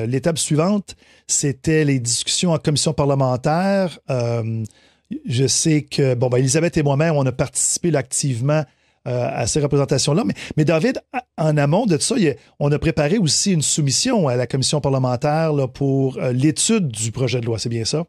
l'étape 0.07 0.37
suivante, 0.37 0.95
c'était 1.27 1.85
les 1.85 1.99
discussions 1.99 2.51
en 2.51 2.57
commission 2.57 2.93
parlementaire. 2.93 3.99
je 4.09 5.47
sais 5.47 5.83
que, 5.83 6.13
bon, 6.13 6.29
ben, 6.29 6.37
Elisabeth 6.37 6.77
et 6.77 6.83
moi-même, 6.83 7.15
on 7.15 7.25
a 7.25 7.31
participé 7.31 7.95
activement 7.95 8.63
euh, 9.07 9.29
à 9.33 9.47
ces 9.47 9.59
représentations-là. 9.59 10.23
Mais, 10.57 10.65
David, 10.65 11.01
en 11.37 11.57
amont 11.57 11.85
de 11.85 11.97
ça, 11.97 12.15
on 12.59 12.71
a 12.71 12.77
préparé 12.77 13.17
aussi 13.17 13.51
une 13.51 13.61
soumission 13.61 14.27
à 14.27 14.35
la 14.35 14.45
commission 14.45 14.79
parlementaire 14.79 15.53
pour 15.73 16.17
euh, 16.17 16.31
l'étude 16.31 16.87
du 16.87 17.11
projet 17.11 17.41
de 17.41 17.45
loi. 17.45 17.57
C'est 17.57 17.69
bien 17.69 17.85
ça? 17.85 18.03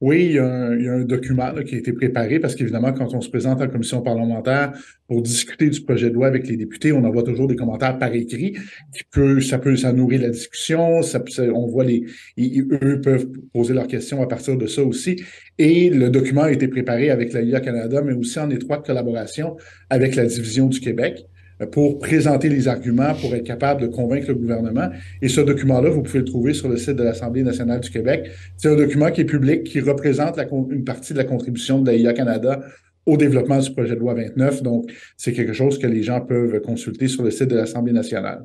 Oui, 0.00 0.26
il 0.26 0.32
y, 0.34 0.38
a 0.38 0.44
un, 0.44 1.00
document 1.00 1.52
qui 1.66 1.74
a 1.74 1.78
été 1.78 1.92
préparé 1.92 2.38
parce 2.38 2.54
qu'évidemment, 2.54 2.92
quand 2.92 3.14
on 3.14 3.20
se 3.20 3.28
présente 3.28 3.60
en 3.60 3.66
commission 3.66 4.00
parlementaire 4.00 4.72
pour 5.08 5.22
discuter 5.22 5.68
du 5.70 5.80
projet 5.80 6.08
de 6.08 6.14
loi 6.14 6.28
avec 6.28 6.46
les 6.46 6.56
députés, 6.56 6.92
on 6.92 7.02
envoie 7.02 7.24
toujours 7.24 7.48
des 7.48 7.56
commentaires 7.56 7.98
par 7.98 8.14
écrit 8.14 8.52
qui 8.52 9.02
peut, 9.10 9.40
ça 9.40 9.58
peut, 9.58 9.74
ça 9.74 9.92
la 9.92 10.30
discussion. 10.30 11.02
Ça, 11.02 11.20
on 11.52 11.66
voit 11.66 11.82
les, 11.82 12.04
eux 12.38 13.00
peuvent 13.00 13.26
poser 13.52 13.74
leurs 13.74 13.88
questions 13.88 14.22
à 14.22 14.28
partir 14.28 14.56
de 14.56 14.68
ça 14.68 14.84
aussi. 14.84 15.20
Et 15.58 15.90
le 15.90 16.10
document 16.10 16.42
a 16.42 16.52
été 16.52 16.68
préparé 16.68 17.10
avec 17.10 17.32
la 17.32 17.42
IA 17.42 17.58
Canada, 17.58 18.00
mais 18.00 18.12
aussi 18.12 18.38
en 18.38 18.50
étroite 18.50 18.86
collaboration 18.86 19.56
avec 19.90 20.14
la 20.14 20.26
division 20.26 20.68
du 20.68 20.78
Québec 20.78 21.26
pour 21.66 21.98
présenter 21.98 22.48
les 22.48 22.68
arguments, 22.68 23.14
pour 23.14 23.34
être 23.34 23.44
capable 23.44 23.82
de 23.82 23.86
convaincre 23.86 24.28
le 24.28 24.34
gouvernement. 24.34 24.88
Et 25.22 25.28
ce 25.28 25.40
document-là, 25.40 25.90
vous 25.90 26.02
pouvez 26.02 26.20
le 26.20 26.24
trouver 26.24 26.54
sur 26.54 26.68
le 26.68 26.76
site 26.76 26.96
de 26.96 27.02
l'Assemblée 27.02 27.42
nationale 27.42 27.80
du 27.80 27.90
Québec. 27.90 28.30
C'est 28.56 28.68
un 28.68 28.76
document 28.76 29.10
qui 29.10 29.22
est 29.22 29.26
public, 29.26 29.64
qui 29.64 29.80
représente 29.80 30.38
une 30.70 30.84
partie 30.84 31.12
de 31.12 31.18
la 31.18 31.24
contribution 31.24 31.80
de 31.80 31.90
l'AIA 31.90 32.12
Canada 32.12 32.60
au 33.06 33.16
développement 33.16 33.58
du 33.58 33.70
projet 33.72 33.94
de 33.94 34.00
loi 34.00 34.14
29. 34.14 34.62
Donc, 34.62 34.92
c'est 35.16 35.32
quelque 35.32 35.54
chose 35.54 35.78
que 35.78 35.86
les 35.86 36.02
gens 36.02 36.20
peuvent 36.20 36.60
consulter 36.60 37.08
sur 37.08 37.22
le 37.22 37.30
site 37.30 37.48
de 37.48 37.56
l'Assemblée 37.56 37.92
nationale. 37.92 38.44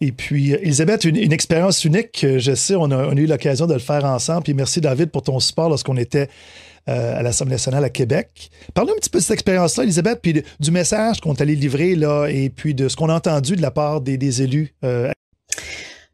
Et 0.00 0.12
puis, 0.12 0.52
Elisabeth, 0.52 1.04
une, 1.04 1.32
expérience 1.32 1.84
unique. 1.84 2.24
Je 2.38 2.54
sais, 2.54 2.76
on 2.76 2.90
a, 2.92 3.12
eu 3.14 3.26
l'occasion 3.26 3.66
de 3.66 3.72
le 3.72 3.80
faire 3.80 4.04
ensemble. 4.04 4.44
Puis 4.44 4.54
merci, 4.54 4.80
David, 4.80 5.10
pour 5.10 5.22
ton 5.22 5.40
support 5.40 5.68
lorsqu'on 5.68 5.96
était 5.96 6.28
euh, 6.28 6.67
à 6.88 7.22
l'Assemblée 7.22 7.54
nationale 7.54 7.84
à 7.84 7.90
Québec. 7.90 8.50
Parle-nous 8.74 8.94
un 8.94 8.98
petit 8.98 9.10
peu 9.10 9.18
de 9.18 9.22
cette 9.22 9.34
expérience-là, 9.34 9.84
Elisabeth, 9.84 10.20
puis 10.22 10.42
du 10.60 10.70
message 10.70 11.20
qu'on 11.20 11.34
allé 11.34 11.54
livrer, 11.54 11.94
là, 11.94 12.26
et 12.28 12.50
puis 12.50 12.74
de 12.74 12.88
ce 12.88 12.96
qu'on 12.96 13.08
a 13.08 13.14
entendu 13.14 13.56
de 13.56 13.62
la 13.62 13.70
part 13.70 14.00
des, 14.00 14.42
élus. 14.42 14.74
Euh. 14.84 15.10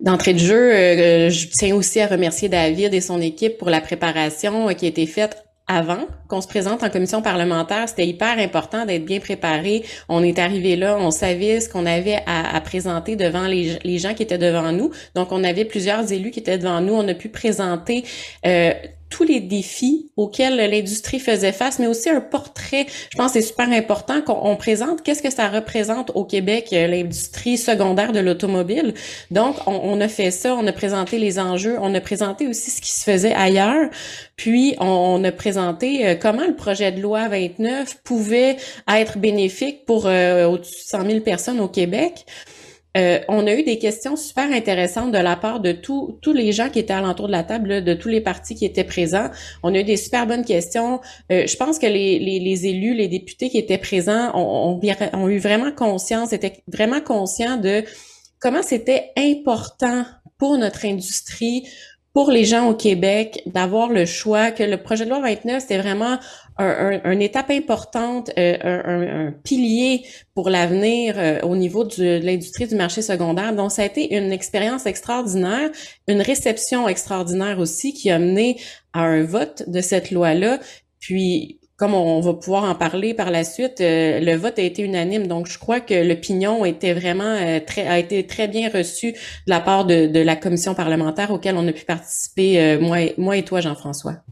D'entrée 0.00 0.34
de 0.34 0.38
jeu, 0.38 0.72
euh, 0.72 1.30
je 1.30 1.48
tiens 1.48 1.74
aussi 1.74 2.00
à 2.00 2.06
remercier 2.06 2.48
David 2.48 2.94
et 2.94 3.00
son 3.00 3.20
équipe 3.20 3.58
pour 3.58 3.70
la 3.70 3.80
préparation 3.80 4.68
qui 4.74 4.86
a 4.86 4.88
été 4.88 5.06
faite 5.06 5.44
avant 5.66 6.06
qu'on 6.28 6.42
se 6.42 6.46
présente 6.46 6.82
en 6.82 6.90
commission 6.90 7.22
parlementaire, 7.22 7.88
c'était 7.88 8.06
hyper 8.06 8.38
important 8.38 8.84
d'être 8.84 9.06
bien 9.06 9.18
préparé. 9.18 9.82
On 10.10 10.22
est 10.22 10.38
arrivé 10.38 10.76
là, 10.76 10.98
on 10.98 11.10
savait 11.10 11.60
ce 11.60 11.70
qu'on 11.70 11.86
avait 11.86 12.18
à, 12.26 12.60
présenter 12.60 13.16
devant 13.16 13.46
les, 13.46 13.78
les, 13.82 13.98
gens 13.98 14.12
qui 14.12 14.22
étaient 14.22 14.36
devant 14.36 14.72
nous. 14.72 14.90
Donc, 15.14 15.32
on 15.32 15.42
avait 15.42 15.64
plusieurs 15.64 16.12
élus 16.12 16.32
qui 16.32 16.40
étaient 16.40 16.58
devant 16.58 16.82
nous. 16.82 16.92
On 16.92 17.08
a 17.08 17.14
pu 17.14 17.30
présenter 17.30 18.04
euh, 18.44 18.74
tous 19.14 19.22
les 19.22 19.38
défis 19.38 20.10
auxquels 20.16 20.56
l'industrie 20.56 21.20
faisait 21.20 21.52
face, 21.52 21.78
mais 21.78 21.86
aussi 21.86 22.10
un 22.10 22.20
portrait. 22.20 22.86
Je 23.12 23.16
pense 23.16 23.32
que 23.32 23.40
c'est 23.40 23.46
super 23.46 23.70
important 23.70 24.22
qu'on 24.22 24.56
présente 24.56 25.02
qu'est-ce 25.02 25.22
que 25.22 25.30
ça 25.30 25.48
représente 25.48 26.10
au 26.16 26.24
Québec, 26.24 26.70
euh, 26.72 26.88
l'industrie 26.88 27.56
secondaire 27.56 28.10
de 28.10 28.18
l'automobile. 28.18 28.92
Donc, 29.30 29.54
on, 29.68 30.00
a 30.00 30.08
fait 30.08 30.32
ça, 30.32 30.56
on 30.56 30.66
a 30.66 30.72
présenté 30.72 31.18
les 31.18 31.38
enjeux, 31.38 31.76
on 31.80 31.94
a 31.94 32.00
présenté 32.00 32.48
aussi 32.48 32.72
ce 32.72 32.80
qui 32.80 32.90
se 32.90 33.04
faisait 33.04 33.34
ailleurs, 33.34 33.88
puis 34.34 34.74
on, 34.80 35.22
a 35.22 35.30
présenté 35.30 36.08
euh, 36.08 36.14
comment 36.20 36.44
le 36.44 36.56
projet 36.56 36.90
de 36.90 37.00
loi 37.00 37.28
29 37.28 37.98
pouvait 38.02 38.56
être 38.88 39.18
bénéfique 39.18 39.86
pour 39.86 40.06
euh, 40.06 40.46
au-dessus 40.46 40.74
de 40.74 40.88
100 40.88 41.06
000 41.06 41.20
personnes 41.20 41.60
au 41.60 41.68
Québec. 41.68 42.26
Euh, 42.96 43.18
on 43.28 43.46
a 43.46 43.54
eu 43.54 43.64
des 43.64 43.78
questions 43.78 44.14
super 44.14 44.50
intéressantes 44.52 45.10
de 45.10 45.18
la 45.18 45.34
part 45.34 45.60
de 45.60 45.72
tous 45.72 46.32
les 46.32 46.52
gens 46.52 46.68
qui 46.68 46.78
étaient 46.78 46.92
alentour 46.92 47.26
de 47.26 47.32
la 47.32 47.42
table, 47.42 47.82
de 47.82 47.94
tous 47.94 48.08
les 48.08 48.20
partis 48.20 48.54
qui 48.54 48.64
étaient 48.64 48.84
présents. 48.84 49.30
On 49.62 49.74
a 49.74 49.80
eu 49.80 49.84
des 49.84 49.96
super 49.96 50.26
bonnes 50.26 50.44
questions. 50.44 51.00
Euh, 51.32 51.46
je 51.46 51.56
pense 51.56 51.78
que 51.78 51.86
les, 51.86 52.18
les, 52.18 52.66
élus, 52.66 52.94
les 52.94 53.08
députés 53.08 53.50
qui 53.50 53.58
étaient 53.58 53.78
présents 53.78 54.30
ont, 54.34 54.80
ont, 55.12 55.28
eu 55.28 55.38
vraiment 55.38 55.72
conscience, 55.72 56.32
étaient 56.32 56.62
vraiment 56.68 57.00
conscients 57.00 57.56
de 57.56 57.82
comment 58.38 58.62
c'était 58.62 59.10
important 59.16 60.04
pour 60.38 60.56
notre 60.56 60.84
industrie, 60.84 61.66
pour 62.12 62.30
les 62.30 62.44
gens 62.44 62.68
au 62.68 62.74
Québec, 62.74 63.42
d'avoir 63.46 63.88
le 63.88 64.06
choix, 64.06 64.52
que 64.52 64.62
le 64.62 64.80
projet 64.80 65.04
de 65.04 65.10
loi 65.10 65.20
29, 65.20 65.60
c'était 65.60 65.78
vraiment 65.78 66.18
un, 66.56 67.00
un, 67.04 67.12
une 67.12 67.22
étape 67.22 67.50
importante, 67.50 68.30
euh, 68.38 68.56
un, 68.62 69.26
un, 69.26 69.32
pilier 69.32 70.04
pour 70.34 70.50
l'avenir 70.50 71.14
euh, 71.18 71.40
au 71.42 71.56
niveau 71.56 71.84
de 71.84 72.20
l'industrie 72.22 72.66
du 72.66 72.76
marché 72.76 73.02
secondaire. 73.02 73.54
Donc, 73.54 73.72
ça 73.72 73.82
a 73.82 73.84
été 73.86 74.16
une 74.16 74.32
expérience 74.32 74.86
extraordinaire, 74.86 75.70
une 76.06 76.20
réception 76.20 76.88
extraordinaire 76.88 77.58
aussi 77.58 77.92
qui 77.92 78.10
a 78.10 78.18
mené 78.18 78.60
à 78.92 79.02
un 79.02 79.24
vote 79.24 79.64
de 79.68 79.80
cette 79.80 80.10
loi-là. 80.10 80.60
Puis, 81.00 81.58
comme 81.76 81.92
on 81.92 82.20
va 82.20 82.34
pouvoir 82.34 82.64
en 82.64 82.76
parler 82.76 83.14
par 83.14 83.32
la 83.32 83.42
suite, 83.42 83.80
euh, 83.80 84.20
le 84.20 84.36
vote 84.36 84.58
a 84.60 84.62
été 84.62 84.82
unanime. 84.82 85.26
Donc, 85.26 85.48
je 85.48 85.58
crois 85.58 85.80
que 85.80 86.06
l'opinion 86.06 86.64
était 86.64 86.94
vraiment 86.94 87.36
très, 87.66 87.88
a 87.88 87.98
été 87.98 88.26
très 88.28 88.46
bien 88.46 88.70
reçue 88.70 89.12
de 89.12 89.18
la 89.48 89.58
part 89.58 89.84
de, 89.84 90.06
de, 90.06 90.20
la 90.20 90.36
commission 90.36 90.74
parlementaire 90.74 91.32
auquel 91.32 91.56
on 91.56 91.66
a 91.66 91.72
pu 91.72 91.84
participer, 91.84 92.78
moi, 92.80 92.98
moi 93.18 93.36
et 93.36 93.42
toi, 93.42 93.60
Jean-François. 93.60 94.22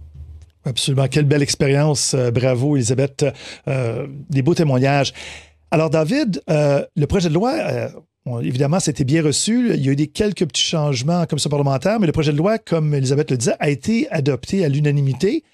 Absolument. 0.64 1.08
Quelle 1.08 1.24
belle 1.24 1.42
expérience. 1.42 2.14
Euh, 2.14 2.30
bravo, 2.30 2.76
Elisabeth. 2.76 3.26
Euh, 3.68 4.06
des 4.30 4.42
beaux 4.42 4.54
témoignages. 4.54 5.12
Alors, 5.70 5.90
David, 5.90 6.42
euh, 6.50 6.84
le 6.96 7.06
projet 7.06 7.28
de 7.28 7.34
loi, 7.34 7.54
évidemment, 8.42 8.78
c'était 8.78 9.04
bien 9.04 9.22
reçu. 9.22 9.72
Il 9.74 9.84
y 9.84 9.88
a 9.88 9.92
eu 9.92 9.96
des 9.96 10.06
quelques 10.06 10.46
petits 10.46 10.62
changements 10.62 11.20
en 11.20 11.26
commission 11.26 11.50
parlementaire, 11.50 11.98
mais 11.98 12.06
le 12.06 12.12
projet 12.12 12.32
de 12.32 12.36
loi, 12.36 12.58
comme 12.58 12.94
Elisabeth 12.94 13.30
le 13.30 13.36
disait, 13.38 13.54
a 13.58 13.70
été 13.70 14.06
adopté 14.10 14.64
à 14.64 14.68
l'unanimité. 14.68 15.44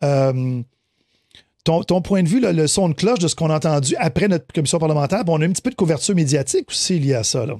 Ton, 0.00 0.64
point 2.00 2.22
de 2.22 2.28
vue, 2.28 2.40
le 2.40 2.66
son 2.68 2.88
de 2.88 2.94
cloche 2.94 3.18
de 3.18 3.28
ce 3.28 3.34
qu'on 3.34 3.50
a 3.50 3.56
entendu 3.56 3.94
après 3.98 4.28
notre 4.28 4.46
commission 4.52 4.78
parlementaire, 4.78 5.24
bon, 5.24 5.36
on 5.36 5.42
a 5.42 5.44
un 5.44 5.50
petit 5.50 5.62
peu 5.62 5.70
de 5.70 5.74
couverture 5.74 6.14
médiatique 6.14 6.70
aussi 6.70 6.98
lié 6.98 7.14
à 7.14 7.24
ça. 7.24 7.44
Là. 7.44 7.58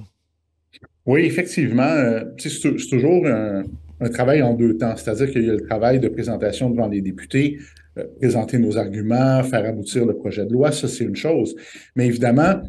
Oui, 1.05 1.25
effectivement. 1.25 2.21
c'est 2.37 2.89
toujours 2.89 3.27
un, 3.27 3.63
un 3.99 4.09
travail 4.09 4.41
en 4.41 4.53
deux 4.53 4.77
temps, 4.77 4.95
c'est-à-dire 4.95 5.31
qu'il 5.31 5.45
y 5.45 5.49
a 5.49 5.53
le 5.53 5.61
travail 5.61 5.99
de 5.99 6.07
présentation 6.07 6.69
devant 6.69 6.87
les 6.87 7.01
députés, 7.01 7.59
euh, 7.97 8.05
présenter 8.19 8.59
nos 8.59 8.77
arguments, 8.77 9.43
faire 9.43 9.65
aboutir 9.65 10.05
le 10.05 10.15
projet 10.15 10.45
de 10.45 10.53
loi, 10.53 10.71
ça 10.71 10.87
c'est 10.87 11.03
une 11.03 11.15
chose. 11.15 11.55
Mais 11.95 12.05
évidemment, 12.05 12.61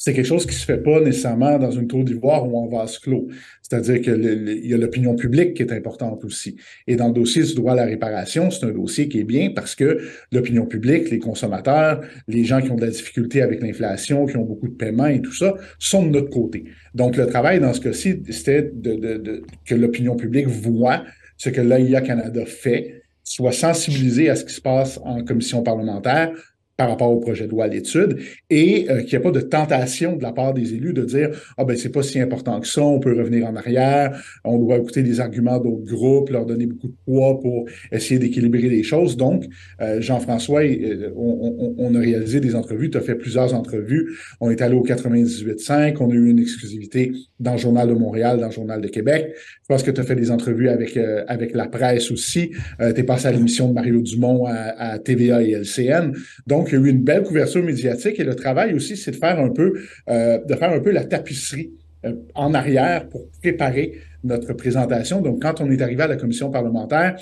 c'est 0.00 0.14
quelque 0.14 0.26
chose 0.26 0.46
qui 0.46 0.54
se 0.54 0.64
fait 0.64 0.82
pas 0.82 0.98
nécessairement 0.98 1.58
dans 1.58 1.70
une 1.70 1.86
tour 1.86 2.04
d'ivoire 2.04 2.48
ou 2.48 2.56
en 2.56 2.68
vase 2.68 2.98
clos. 2.98 3.28
C'est-à-dire 3.60 4.00
qu'il 4.00 4.62
y 4.64 4.72
a 4.72 4.78
l'opinion 4.78 5.14
publique 5.14 5.52
qui 5.52 5.62
est 5.62 5.72
importante 5.72 6.24
aussi. 6.24 6.56
Et 6.86 6.96
dans 6.96 7.08
le 7.08 7.12
dossier 7.12 7.42
du 7.42 7.54
droit 7.54 7.72
à 7.72 7.76
la 7.76 7.84
réparation, 7.84 8.50
c'est 8.50 8.64
un 8.64 8.70
dossier 8.70 9.10
qui 9.10 9.20
est 9.20 9.24
bien 9.24 9.50
parce 9.54 9.74
que 9.74 10.00
l'opinion 10.32 10.64
publique, 10.64 11.10
les 11.10 11.18
consommateurs, 11.18 12.00
les 12.28 12.44
gens 12.44 12.62
qui 12.62 12.70
ont 12.70 12.76
de 12.76 12.86
la 12.86 12.90
difficulté 12.90 13.42
avec 13.42 13.60
l'inflation, 13.60 14.24
qui 14.24 14.38
ont 14.38 14.44
beaucoup 14.44 14.68
de 14.68 14.74
paiements 14.74 15.06
et 15.06 15.20
tout 15.20 15.34
ça, 15.34 15.54
sont 15.78 16.06
de 16.06 16.12
notre 16.12 16.30
côté. 16.30 16.64
Donc, 16.94 17.18
le 17.18 17.26
travail 17.26 17.60
dans 17.60 17.74
ce 17.74 17.82
cas-ci, 17.82 18.22
c'était 18.30 18.70
de, 18.72 18.94
de, 18.94 19.18
de, 19.18 19.42
que 19.66 19.74
l'opinion 19.74 20.16
publique 20.16 20.46
voit 20.46 21.04
ce 21.36 21.50
que 21.50 21.60
l'AIA 21.60 22.00
Canada 22.00 22.46
fait, 22.46 23.02
soit 23.22 23.52
sensibilisé 23.52 24.30
à 24.30 24.36
ce 24.36 24.46
qui 24.46 24.54
se 24.54 24.62
passe 24.62 24.98
en 25.04 25.22
commission 25.24 25.62
parlementaire, 25.62 26.32
par 26.80 26.88
rapport 26.88 27.10
au 27.10 27.20
projet 27.20 27.44
de 27.44 27.50
loi 27.50 27.64
à 27.64 27.68
l'étude 27.68 28.20
et 28.48 28.86
euh, 28.88 29.02
qu'il 29.02 29.10
n'y 29.10 29.16
a 29.16 29.30
pas 29.30 29.38
de 29.38 29.42
tentation 29.42 30.16
de 30.16 30.22
la 30.22 30.32
part 30.32 30.54
des 30.54 30.72
élus 30.72 30.94
de 30.94 31.04
dire 31.04 31.28
ah 31.58 31.64
ben 31.66 31.76
c'est 31.76 31.90
pas 31.90 32.02
si 32.02 32.18
important 32.18 32.58
que 32.58 32.66
ça, 32.66 32.82
on 32.82 32.98
peut 32.98 33.14
revenir 33.14 33.46
en 33.46 33.54
arrière, 33.54 34.18
on 34.44 34.56
doit 34.56 34.78
écouter 34.78 35.02
les 35.02 35.20
arguments 35.20 35.58
d'autres 35.58 35.84
groupes, 35.84 36.30
leur 36.30 36.46
donner 36.46 36.64
beaucoup 36.64 36.88
de 36.88 36.96
poids 37.04 37.38
pour 37.38 37.66
essayer 37.92 38.18
d'équilibrer 38.18 38.70
les 38.70 38.82
choses. 38.82 39.18
Donc 39.18 39.44
euh, 39.82 40.00
Jean-François, 40.00 40.62
euh, 40.62 41.10
on, 41.16 41.94
a 41.94 41.98
réalisé 41.98 42.40
des 42.40 42.54
entrevues, 42.54 42.88
tu 42.88 42.96
as 42.96 43.02
fait 43.02 43.14
plusieurs 43.14 43.52
entrevues, 43.52 44.16
on 44.40 44.50
est 44.50 44.62
allé 44.62 44.74
au 44.74 44.82
98.5, 44.82 45.98
on 46.00 46.10
a 46.10 46.14
eu 46.14 46.30
une 46.30 46.38
exclusivité 46.38 47.12
dans 47.40 47.52
le 47.52 47.58
Journal 47.58 47.88
de 47.88 47.94
Montréal, 47.94 48.40
dans 48.40 48.46
le 48.46 48.52
Journal 48.52 48.80
de 48.80 48.88
Québec. 48.88 49.34
Je 49.36 49.66
pense 49.68 49.82
que 49.82 49.90
tu 49.90 50.00
as 50.00 50.04
fait 50.04 50.16
des 50.16 50.30
entrevues 50.30 50.70
avec 50.70 50.96
avec 51.28 51.54
la 51.54 51.68
presse 51.68 52.10
aussi. 52.10 52.52
tu 52.78 53.00
es 53.00 53.04
passé 53.04 53.26
à 53.26 53.32
l'émission 53.32 53.68
de 53.68 53.74
Mario 53.74 54.00
Dumont 54.00 54.46
à, 54.46 54.92
à 54.92 54.98
TVA 54.98 55.42
et 55.42 55.50
LCN. 55.50 56.12
Donc 56.46 56.69
a 56.76 56.78
eu 56.78 56.88
une 56.88 57.02
belle 57.02 57.22
couverture 57.22 57.62
médiatique 57.62 58.18
et 58.18 58.24
le 58.24 58.34
travail 58.34 58.74
aussi, 58.74 58.96
c'est 58.96 59.12
de 59.12 59.16
faire 59.16 59.38
un 59.38 59.50
peu, 59.50 59.74
euh, 60.08 60.38
de 60.44 60.54
faire 60.54 60.72
un 60.72 60.80
peu 60.80 60.90
la 60.90 61.04
tapisserie 61.04 61.72
euh, 62.04 62.14
en 62.34 62.54
arrière 62.54 63.08
pour 63.08 63.28
préparer 63.42 63.94
notre 64.24 64.52
présentation. 64.52 65.20
Donc, 65.20 65.42
quand 65.42 65.60
on 65.60 65.70
est 65.70 65.80
arrivé 65.82 66.02
à 66.02 66.06
la 66.06 66.16
commission 66.16 66.50
parlementaire, 66.50 67.16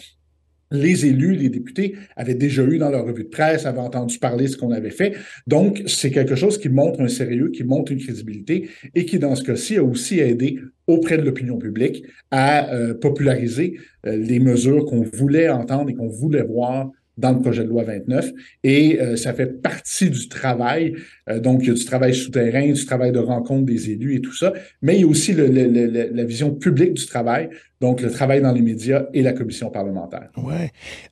les 0.71 1.07
élus, 1.07 1.35
les 1.35 1.49
députés 1.49 1.95
avaient 2.14 2.35
déjà 2.35 2.62
eu 2.62 2.76
dans 2.76 2.90
leur 2.90 3.07
revue 3.07 3.25
de 3.25 3.28
presse, 3.28 3.64
avaient 3.64 3.78
entendu 3.78 4.19
parler 4.19 4.49
ce 4.49 4.57
qu'on 4.59 4.71
avait 4.71 4.90
fait. 4.90 5.14
Donc, 5.47 5.83
c'est 5.87 6.11
quelque 6.11 6.35
chose 6.35 6.59
qui 6.59 6.69
montre 6.69 7.00
un 7.00 7.09
sérieux, 7.09 7.50
qui 7.50 7.64
montre 7.64 7.90
une 7.90 7.99
crédibilité 7.99 8.69
et 8.95 9.07
qui, 9.07 9.19
dans 9.19 9.35
ce 9.35 9.45
cas-ci, 9.45 9.78
a 9.78 9.83
aussi 9.83 10.21
aidé 10.21 10.59
auprès 10.87 11.17
de 11.17 11.23
l'opinion 11.23 11.57
publique 11.57 12.05
à 12.31 12.71
euh, 12.75 12.93
populariser 12.93 13.78
les 14.05 14.40
mesures 14.40 14.85
qu'on 14.85 15.02
voulait 15.02 15.49
entendre 15.49 15.90
et 15.90 15.95
qu'on 15.95 16.09
voulait 16.09 16.43
voir 16.43 16.90
dans 17.19 17.33
le 17.33 17.41
projet 17.41 17.65
de 17.65 17.69
loi 17.69 17.83
29 17.83 18.33
et 18.63 19.01
euh, 19.01 19.17
ça 19.17 19.35
fait 19.35 19.61
partie 19.61 20.09
du 20.09 20.29
travail. 20.29 20.95
Euh, 21.29 21.41
donc, 21.41 21.63
il 21.63 21.69
y 21.69 21.71
a 21.71 21.75
du 21.75 21.85
travail 21.85 22.15
souterrain, 22.15 22.71
du 22.71 22.87
travail 22.87 23.13
de 23.13 23.19
rencontre 23.19 23.67
des 23.67 23.91
élus 23.91 24.17
et 24.17 24.21
tout 24.21 24.35
ça, 24.35 24.53
mais 24.81 24.97
il 24.97 25.01
y 25.01 25.05
a 25.05 25.07
aussi 25.07 25.35
la 25.35 26.25
vision 26.25 26.55
publique 26.55 26.95
du 26.95 27.07
travail, 27.07 27.51
donc 27.81 28.01
le 28.01 28.11
travail 28.11 28.41
dans 28.41 28.53
les 28.53 28.63
médias 28.63 29.07
et 29.13 29.23
la 29.23 29.33
commission 29.33 29.69
parlementaire. 29.71 30.29
Oui. 30.37 30.55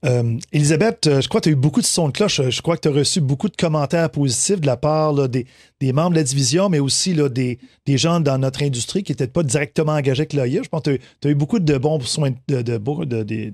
Euh, 0.05 0.37
Elisabeth, 0.53 1.21
je 1.21 1.29
crois 1.29 1.41
que 1.41 1.47
tu 1.47 1.49
as 1.51 1.53
eu 1.53 1.57
beaucoup 1.57 1.81
de 1.81 1.87
sons 1.87 2.09
de 2.09 2.13
cloche. 2.13 2.41
Je 2.49 2.63
crois 2.63 2.77
que 2.77 2.83
tu 2.83 2.89
as 2.89 2.93
reçu 2.93 3.21
beaucoup 3.21 3.49
de 3.49 3.57
commentaires 3.57 4.11
positifs 4.11 4.61
de 4.61 4.67
la 4.67 4.77
part 4.77 5.29
des, 5.29 5.47
membres 5.93 6.11
de 6.11 6.17
la 6.17 6.23
division, 6.23 6.69
mais 6.69 6.79
aussi 6.79 7.17
des, 7.31 7.59
gens 7.99 8.21
dans 8.21 8.39
notre 8.39 8.63
industrie 8.63 9.03
qui 9.03 9.13
n'étaient 9.13 9.27
pas 9.27 9.43
directement 9.43 9.93
engagés 9.93 10.21
avec 10.21 10.33
l'AIA. 10.33 10.63
Je 10.63 10.69
pense 10.69 10.83
que 10.83 10.99
tu 11.21 11.29
as, 11.29 11.31
eu 11.31 11.35
beaucoup 11.35 11.59
de 11.59 11.79
bons 11.79 12.01
soins 12.01 12.31
de, 12.49 12.63
de, 12.63 12.79
de, 12.79 13.23
de 13.25 13.53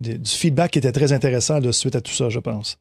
du 0.00 0.18
feedback 0.24 0.72
qui 0.72 0.78
était 0.78 0.92
très 0.92 1.12
intéressant 1.12 1.60
de 1.60 1.72
suite 1.72 1.96
à 1.96 2.00
tout 2.00 2.12
ça, 2.12 2.28
je 2.28 2.38
pense. 2.38 2.78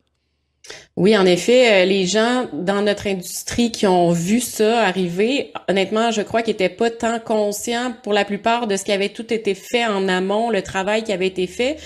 Oui, 0.95 1.17
en 1.17 1.25
effet, 1.25 1.83
euh, 1.83 1.85
les 1.85 2.05
gens 2.05 2.47
dans 2.51 2.81
notre 2.81 3.07
industrie 3.07 3.71
qui 3.71 3.87
ont 3.87 4.11
vu 4.11 4.41
ça 4.41 4.81
arriver, 4.81 5.53
honnêtement, 5.69 6.11
je 6.11 6.21
crois 6.21 6.41
qu'ils 6.41 6.53
n'étaient 6.53 6.69
pas 6.69 6.89
tant 6.89 7.19
conscients 7.19 7.93
pour 8.03 8.13
la 8.13 8.25
plupart 8.25 8.67
de 8.67 8.75
ce 8.75 8.83
qui 8.83 8.91
avait 8.91 9.09
tout 9.09 9.33
été 9.33 9.55
fait 9.55 9.85
en 9.85 10.07
amont, 10.07 10.49
le 10.49 10.61
travail 10.61 11.03
qui 11.03 11.13
avait 11.13 11.27
été 11.27 11.47
fait, 11.47 11.77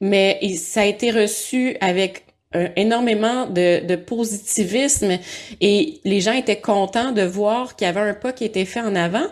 mais 0.00 0.38
ça 0.56 0.82
a 0.82 0.84
été 0.84 1.10
reçu 1.10 1.76
avec 1.80 2.24
énormément 2.76 3.46
de, 3.46 3.84
de, 3.84 3.96
positivisme 3.96 5.18
et 5.60 6.00
les 6.04 6.20
gens 6.20 6.32
étaient 6.32 6.60
contents 6.60 7.12
de 7.12 7.22
voir 7.22 7.76
qu'il 7.76 7.86
y 7.86 7.90
avait 7.90 8.00
un 8.00 8.14
pas 8.14 8.32
qui 8.32 8.44
était 8.44 8.64
fait 8.64 8.80
en 8.80 8.94
avant. 8.94 9.26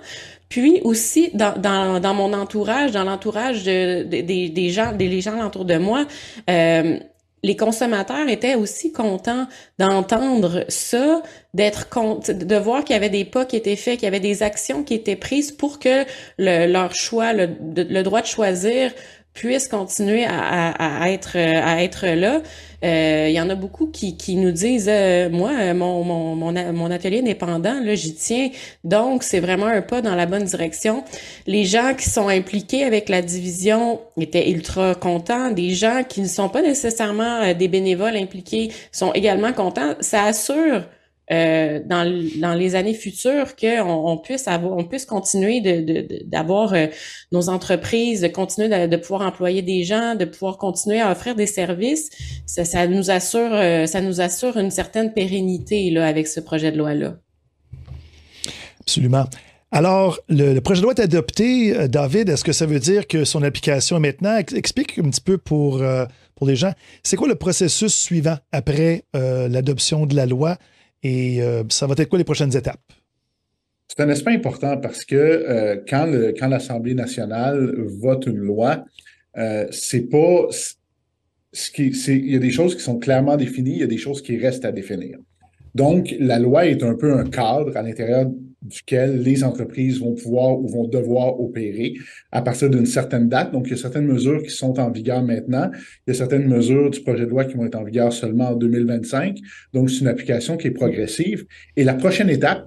Puis 0.48 0.80
aussi 0.84 1.30
dans, 1.34 1.58
dans, 2.00 2.14
mon 2.14 2.32
entourage, 2.32 2.92
dans 2.92 3.04
l'entourage 3.04 3.64
de, 3.64 4.02
des 4.02 4.70
gens, 4.70 4.92
des 4.92 5.20
gens 5.20 5.44
autour 5.46 5.64
de 5.64 5.76
moi, 5.76 6.06
euh, 6.48 6.98
les 7.44 7.56
consommateurs 7.56 8.26
étaient 8.28 8.54
aussi 8.54 8.90
contents 8.90 9.46
d'entendre 9.78 10.64
ça, 10.68 11.22
d'être 11.52 11.88
de 12.32 12.56
voir 12.56 12.84
qu'il 12.84 12.94
y 12.94 12.96
avait 12.96 13.10
des 13.10 13.26
pas 13.26 13.44
qui 13.44 13.56
étaient 13.56 13.76
faits, 13.76 13.98
qu'il 13.98 14.04
y 14.04 14.08
avait 14.08 14.18
des 14.18 14.42
actions 14.42 14.82
qui 14.82 14.94
étaient 14.94 15.14
prises 15.14 15.52
pour 15.52 15.78
que 15.78 16.04
le, 16.38 16.66
leur 16.66 16.94
choix, 16.94 17.34
le, 17.34 17.50
le 17.76 18.02
droit 18.02 18.22
de 18.22 18.26
choisir 18.26 18.92
puisse 19.34 19.68
continuer 19.68 20.24
à, 20.24 20.70
à, 20.70 21.10
être 21.10 21.36
à 21.36 21.82
être 21.82 22.06
là. 22.06 22.40
Euh, 22.84 23.26
il 23.28 23.34
y 23.34 23.40
en 23.40 23.48
a 23.48 23.54
beaucoup 23.54 23.86
qui, 23.86 24.16
qui 24.16 24.36
nous 24.36 24.50
disent 24.52 24.90
euh, 24.90 25.30
moi 25.30 25.52
euh, 25.58 25.74
mon, 25.74 26.04
mon, 26.04 26.36
mon, 26.36 26.90
atelier 26.90 27.20
indépendant 27.20 27.80
là 27.80 27.94
j'y 27.94 28.14
tiens 28.14 28.50
donc 28.82 29.22
c'est 29.22 29.40
vraiment 29.40 29.66
un 29.66 29.80
pas 29.80 30.02
dans 30.02 30.14
la 30.14 30.26
bonne 30.26 30.44
direction. 30.44 31.02
Les 31.46 31.64
gens 31.64 31.94
qui 31.96 32.10
sont 32.10 32.28
impliqués 32.28 32.84
avec 32.84 33.08
la 33.08 33.22
division 33.22 34.00
étaient 34.20 34.50
ultra 34.50 34.94
contents. 34.94 35.50
Des 35.50 35.70
gens 35.70 36.02
qui 36.06 36.20
ne 36.20 36.28
sont 36.28 36.48
pas 36.48 36.62
nécessairement 36.62 37.54
des 37.54 37.68
bénévoles 37.68 38.16
impliqués 38.16 38.70
sont 38.92 39.12
également 39.12 39.52
contents. 39.52 39.94
Ça 40.00 40.24
assure 40.24 40.82
euh, 41.33 41.81
dans, 41.87 42.04
dans 42.40 42.54
les 42.54 42.75
années 42.75 42.95
futures 42.95 43.57
qu'on 43.57 43.81
on 43.81 44.19
puisse 44.19 44.47
on 44.47 44.85
puisse 44.85 45.07
continuer 45.07 45.61
de, 45.61 46.25
d'avoir 46.26 46.73
de, 46.73 46.88
nos 47.33 47.49
entreprises, 47.49 48.21
de 48.21 48.28
continuer 48.28 48.88
de, 48.88 48.97
pouvoir 48.97 49.23
employer 49.23 49.62
des 49.62 49.85
gens, 49.85 50.14
de 50.14 50.25
pouvoir 50.25 50.59
continuer 50.59 51.00
à 51.00 51.11
offrir 51.11 51.35
des 51.35 51.47
services. 51.47 52.11
Ça, 52.47 52.87
nous 52.87 53.11
assure, 53.11 53.50
ça 53.87 54.00
nous 54.00 54.21
assure 54.21 54.57
une 54.57 54.71
certaine 54.71 55.12
pérennité 55.12 55.90
là 55.90 56.07
avec 56.07 56.26
ce 56.26 56.40
projet 56.40 56.73
de 56.73 56.78
loi 56.78 56.95
là. 56.95 57.16
Absolument. 58.81 59.25
Alors, 59.75 60.21
le, 60.28 60.61
projet 60.61 60.83
de 60.83 60.85
loi 60.85 60.95
est 60.97 61.00
adopté. 61.00 61.76
Euh, 61.76 61.88
David, 61.88 62.28
est-ce 62.28 62.45
que 62.45 62.52
ça 62.52 62.64
veut 62.64 62.78
dire 62.78 63.09
que 63.09 63.25
son 63.25 63.43
application 63.43 63.97
est 63.97 64.00
maintenant? 64.00 64.37
Explique 64.37 65.00
un 65.00 65.11
petit 65.11 65.21
peu 65.21 65.37
pour, 65.37 65.83
euh, 65.83 66.04
pour 66.37 66.47
les 66.47 66.54
gens. 66.54 66.73
C'est 67.02 67.16
quoi 67.16 67.26
le 67.26 67.35
processus 67.35 67.93
suivant 67.93 68.37
après 68.52 69.02
euh, 69.16 69.49
l'adoption 69.49 70.07
de 70.07 70.14
la 70.14 70.26
loi? 70.26 70.59
Et 71.04 71.40
ça 71.68 71.87
va 71.87 71.94
être 71.96 72.08
quoi 72.08 72.18
les 72.18 72.25
prochaines 72.25 72.56
étapes? 72.56 72.80
C'est 73.87 74.02
un 74.02 74.08
aspect 74.08 74.32
important 74.32 74.78
parce 74.78 75.04
que 75.04 75.84
quand, 75.88 76.11
quand 76.38 76.49
l'Assemblée 76.49 76.94
nationale 76.94 77.75
vote 78.00 78.26
une 78.26 78.38
loi, 78.38 78.84
c'est 79.70 80.08
pas. 80.11 80.49
Ce 81.56 81.70
qui, 81.70 81.90
il 81.90 82.32
y 82.32 82.34
a 82.34 82.40
des 82.40 82.50
choses 82.50 82.75
qui 82.75 82.82
sont 82.82 82.99
clairement 82.99 83.37
définies, 83.37 83.75
il 83.75 83.78
y 83.78 83.84
a 83.84 83.87
des 83.87 83.96
choses 83.96 84.20
qui 84.20 84.37
restent 84.37 84.64
à 84.64 84.73
définir. 84.73 85.18
Donc, 85.73 86.12
la 86.18 86.40
loi 86.40 86.66
est 86.66 86.82
un 86.82 86.96
peu 86.96 87.12
un 87.12 87.23
cadre 87.30 87.76
à 87.76 87.82
l'intérieur 87.82 88.26
duquel 88.64 89.21
les 89.21 89.44
entreprises 89.44 90.00
vont 90.00 90.14
pouvoir 90.14 90.59
ou 90.59 90.66
vont 90.68 90.88
devoir 90.88 91.38
opérer 91.40 91.94
à 92.33 92.42
partir 92.42 92.71
d'une 92.71 92.87
certaine 92.87 93.28
date. 93.28 93.52
Donc, 93.52 93.66
il 93.66 93.71
y 93.71 93.75
a 93.75 93.76
certaines 93.76 94.06
mesures 94.06 94.42
qui 94.42 94.50
sont 94.50 94.78
en 94.80 94.90
vigueur 94.90 95.23
maintenant. 95.23 95.71
Il 96.06 96.11
y 96.11 96.11
a 96.11 96.14
certaines 96.14 96.49
mesures 96.49 96.90
du 96.90 97.00
projet 97.00 97.26
de 97.26 97.30
loi 97.30 97.44
qui 97.44 97.54
vont 97.54 97.66
être 97.66 97.76
en 97.76 97.85
vigueur 97.85 98.12
seulement 98.12 98.50
en 98.50 98.56
2025. 98.56 99.38
Donc, 99.73 99.90
c'est 99.90 100.00
une 100.00 100.09
application 100.09 100.56
qui 100.56 100.68
est 100.68 100.73
progressive. 100.73 101.44
Et 101.76 101.85
la 101.85 101.94
prochaine 101.94 102.30
étape, 102.30 102.66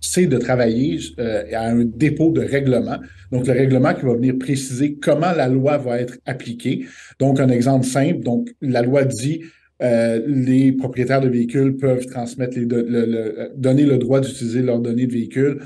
c'est 0.00 0.26
de 0.26 0.38
travailler 0.38 0.98
euh, 1.18 1.44
à 1.52 1.68
un 1.68 1.84
dépôt 1.84 2.32
de 2.32 2.40
règlement. 2.40 2.98
Donc, 3.30 3.46
le 3.46 3.52
règlement 3.52 3.92
qui 3.94 4.06
va 4.06 4.14
venir 4.14 4.34
préciser 4.38 4.94
comment 4.94 5.32
la 5.32 5.48
loi 5.48 5.76
va 5.76 6.00
être 6.00 6.16
appliquée. 6.24 6.86
Donc, 7.18 7.38
un 7.38 7.50
exemple 7.50 7.84
simple. 7.84 8.20
Donc, 8.20 8.48
la 8.62 8.80
loi 8.80 9.04
dit 9.04 9.42
euh, 9.82 10.20
les 10.26 10.72
propriétaires 10.72 11.20
de 11.20 11.28
véhicules 11.28 11.76
peuvent 11.76 12.06
transmettre 12.06 12.58
les 12.58 12.64
le, 12.66 13.52
donner 13.56 13.84
le 13.84 13.98
droit 13.98 14.20
d'utiliser 14.20 14.62
leurs 14.62 14.80
données 14.80 15.06
de 15.06 15.12
véhicules 15.12 15.60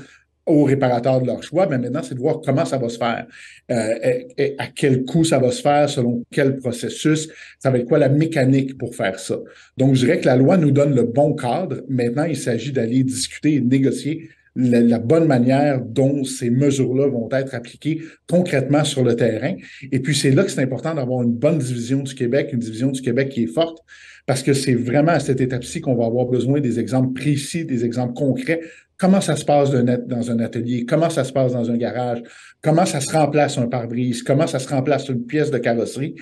aux 0.45 0.63
réparateurs 0.63 1.21
de 1.21 1.27
leur 1.27 1.41
choix, 1.41 1.67
mais 1.67 1.79
maintenant, 1.79 2.03
c'est 2.03 2.13
de 2.13 2.19
voir 2.19 2.39
comment 2.43 2.65
ça 2.65 2.77
va 2.77 2.87
se 2.87 2.97
faire, 2.97 3.25
euh, 3.71 4.53
à 4.59 4.67
quel 4.67 5.03
coût 5.03 5.23
ça 5.23 5.39
va 5.39 5.51
se 5.51 5.61
faire, 5.61 5.89
selon 5.89 6.23
quel 6.31 6.57
processus, 6.57 7.29
ça 7.57 7.71
va 7.71 7.79
être 7.79 7.87
quoi 7.87 7.97
la 7.97 8.09
mécanique 8.09 8.77
pour 8.77 8.95
faire 8.95 9.19
ça? 9.19 9.39
Donc, 9.75 9.95
je 9.95 10.05
dirais 10.05 10.19
que 10.19 10.27
la 10.27 10.35
loi 10.35 10.57
nous 10.57 10.71
donne 10.71 10.93
le 10.93 11.03
bon 11.03 11.33
cadre. 11.33 11.81
Maintenant, 11.89 12.25
il 12.25 12.37
s'agit 12.37 12.71
d'aller 12.71 13.03
discuter 13.03 13.55
et 13.55 13.61
négocier 13.61 14.29
la, 14.55 14.99
bonne 14.99 15.27
manière 15.27 15.81
dont 15.81 16.23
ces 16.23 16.49
mesures-là 16.49 17.07
vont 17.07 17.29
être 17.31 17.53
appliquées 17.53 18.01
concrètement 18.29 18.83
sur 18.83 19.03
le 19.03 19.15
terrain. 19.15 19.55
Et 19.91 19.99
puis, 19.99 20.15
c'est 20.15 20.31
là 20.31 20.43
que 20.43 20.51
c'est 20.51 20.61
important 20.61 20.95
d'avoir 20.95 21.23
une 21.23 21.33
bonne 21.33 21.57
division 21.57 22.01
du 22.01 22.15
Québec, 22.15 22.49
une 22.53 22.59
division 22.59 22.91
du 22.91 23.01
Québec 23.01 23.29
qui 23.29 23.43
est 23.43 23.53
forte, 23.53 23.79
parce 24.25 24.41
que 24.41 24.53
c'est 24.53 24.73
vraiment 24.73 25.11
à 25.11 25.19
cette 25.19 25.41
étape-ci 25.41 25.81
qu'on 25.81 25.95
va 25.95 26.05
avoir 26.05 26.25
besoin 26.25 26.61
des 26.61 26.79
exemples 26.79 27.13
précis, 27.13 27.65
des 27.65 27.85
exemples 27.85 28.13
concrets. 28.13 28.61
Comment 28.97 29.19
ça 29.19 29.35
se 29.35 29.43
passe 29.43 29.71
dans 29.71 30.31
un 30.31 30.39
atelier? 30.39 30.85
Comment 30.85 31.09
ça 31.09 31.25
se 31.25 31.33
passe 31.33 31.51
dans 31.51 31.69
un 31.69 31.75
garage? 31.75 32.23
Comment 32.61 32.85
ça 32.85 33.01
se 33.01 33.11
remplace 33.11 33.57
un 33.57 33.67
pare-brise? 33.67 34.23
Comment 34.23 34.47
ça 34.47 34.59
se 34.59 34.69
remplace 34.69 35.09
une 35.09 35.25
pièce 35.25 35.51
de 35.51 35.57
carrosserie? 35.57 36.15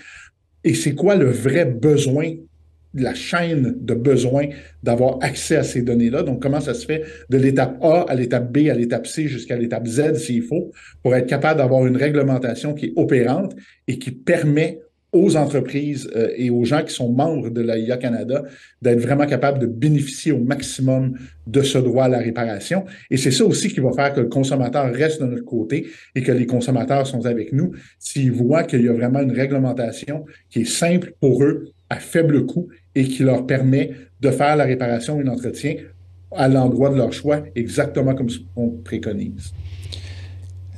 Et 0.64 0.74
c'est 0.74 0.96
quoi 0.96 1.16
le 1.16 1.30
vrai 1.30 1.66
besoin 1.66 2.34
la 2.94 3.14
chaîne 3.14 3.76
de 3.80 3.94
besoin 3.94 4.48
d'avoir 4.84 5.18
accès 5.22 5.56
à 5.56 5.64
ces 5.64 5.82
données-là. 5.82 6.24
Donc, 6.24 6.42
comment 6.42 6.62
ça 6.62 6.74
se 6.74 6.86
fait 6.86 7.04
de 7.30 7.38
l'étape 7.38 7.78
A 7.84 8.06
à 8.08 8.16
l'étape 8.16 8.52
B, 8.52 8.70
à 8.70 8.76
l'étape 8.76 9.08
C 9.08 9.28
jusqu'à 9.28 9.58
l'étape 9.58 9.88
Z 9.88 10.16
s'il 10.16 10.44
faut, 10.44 10.72
pour 11.02 11.16
être 11.16 11.28
capable 11.28 11.60
d'avoir 11.60 11.86
une 11.86 11.98
réglementation 11.98 12.74
qui 12.74 12.88
est 12.88 12.94
opérante 12.96 13.56
et 13.88 13.98
qui 13.98 14.12
permet 14.12 14.80
aux 15.14 15.36
entreprises 15.38 16.10
euh, 16.16 16.30
et 16.36 16.50
aux 16.50 16.66
gens 16.66 16.84
qui 16.84 16.94
sont 16.94 17.12
membres 17.12 17.50
de 17.50 17.62
l'AIA 17.62 17.98
Canada 17.98 18.44
d'être 18.82 19.00
vraiment 19.00 19.28
capables 19.28 19.60
de 19.60 19.68
bénéficier 19.68 20.32
au 20.32 20.40
maximum 20.40 21.14
de 21.46 21.62
ce 21.62 21.78
droit 21.78 22.06
à 22.06 22.10
la 22.10 22.18
réparation. 22.18 22.86
Et 23.12 23.18
c'est 23.18 23.32
ça 23.32 23.46
aussi 23.46 23.70
qui 23.70 23.80
va 23.80 23.92
faire 23.94 24.14
que 24.14 24.22
le 24.22 24.28
consommateur 24.28 24.92
reste 24.92 25.22
de 25.22 25.28
notre 25.28 25.46
côté 25.46 25.88
et 26.16 26.24
que 26.24 26.32
les 26.32 26.48
consommateurs 26.48 27.06
sont 27.06 27.26
avec 27.28 27.54
nous 27.54 27.72
s'ils 28.00 28.32
voient 28.32 28.64
qu'il 28.64 28.84
y 28.84 28.90
a 28.90 28.94
vraiment 28.94 29.22
une 29.22 29.32
réglementation 29.32 30.26
qui 30.50 30.62
est 30.62 30.66
simple 30.66 31.14
pour 31.20 31.44
eux, 31.44 31.70
à 31.94 32.00
faible 32.00 32.46
coût 32.46 32.68
et 32.96 33.06
qui 33.06 33.24
leur 33.24 33.46
permet 33.46 33.92
de 34.20 34.32
faire 34.32 34.56
la 34.56 34.66
réparation 34.66 35.20
et 35.22 35.24
l'entretien 35.24 35.76
à 36.36 36.48
l'endroit 36.48 36.90
de 36.90 36.96
leur 36.96 37.14
choix, 37.14 37.44
exactement 37.56 38.16
comme 38.16 38.30
on 38.56 38.70
préconise. 38.70 39.54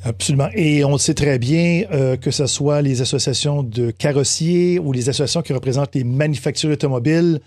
Absolument. 0.04 0.50
Et 0.54 0.84
on 0.84 0.98
sait 0.98 1.14
très 1.14 1.40
bien 1.40 1.84
euh, 1.92 2.18
que 2.18 2.30
ce 2.30 2.46
soit 2.46 2.82
les 2.82 3.02
associations 3.02 3.64
de 3.64 3.90
carrossiers 3.92 4.78
ou 4.78 4.92
les 4.92 5.10
associations 5.10 5.42
qui 5.42 5.54
représentent 5.54 5.96
les 5.96 6.04
manufactures 6.04 6.70
automobiles 6.70 7.40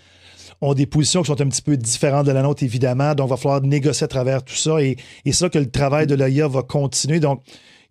ont 0.61 0.73
des 0.73 0.85
positions 0.85 1.21
qui 1.21 1.27
sont 1.27 1.39
un 1.39 1.47
petit 1.47 1.61
peu 1.61 1.77
différentes 1.77 2.25
de 2.25 2.31
la 2.31 2.41
nôtre, 2.41 2.63
évidemment. 2.63 3.15
Donc, 3.15 3.27
il 3.27 3.29
va 3.29 3.37
falloir 3.37 3.61
négocier 3.61 4.03
à 4.05 4.07
travers 4.09 4.43
tout 4.43 4.55
ça. 4.55 4.81
Et, 4.81 4.97
c'est 5.25 5.31
ça 5.31 5.49
que 5.49 5.59
le 5.59 5.69
travail 5.69 6.05
de 6.05 6.15
l'AIA 6.15 6.49
va 6.49 6.63
continuer. 6.63 7.21
Donc, 7.21 7.41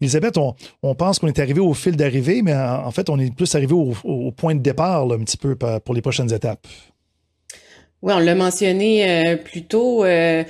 Elisabeth, 0.01 0.39
on, 0.39 0.95
pense 0.95 1.19
qu'on 1.19 1.27
est 1.27 1.39
arrivé 1.39 1.61
au 1.61 1.75
fil 1.75 1.97
d'arrivée, 1.97 2.43
mais 2.43 2.55
en, 2.55 2.91
fait, 2.91 3.11
on 3.11 3.19
est 3.19 3.35
plus 3.35 3.53
arrivé 3.55 3.75
au, 3.75 4.33
point 4.33 4.55
de 4.55 4.61
départ, 4.61 5.11
un 5.11 5.19
petit 5.19 5.37
peu, 5.37 5.57
pour 5.57 5.95
les 5.95 6.03
prochaines 6.03 6.33
étapes. 6.33 6.67
Oui, 8.01 8.13
on 8.15 8.21
l'a 8.21 8.37
mentionné 8.37 9.11
euh, 9.11 9.37
plus 9.37 9.65
tôt. 9.65 10.05
Euh, 10.05 10.45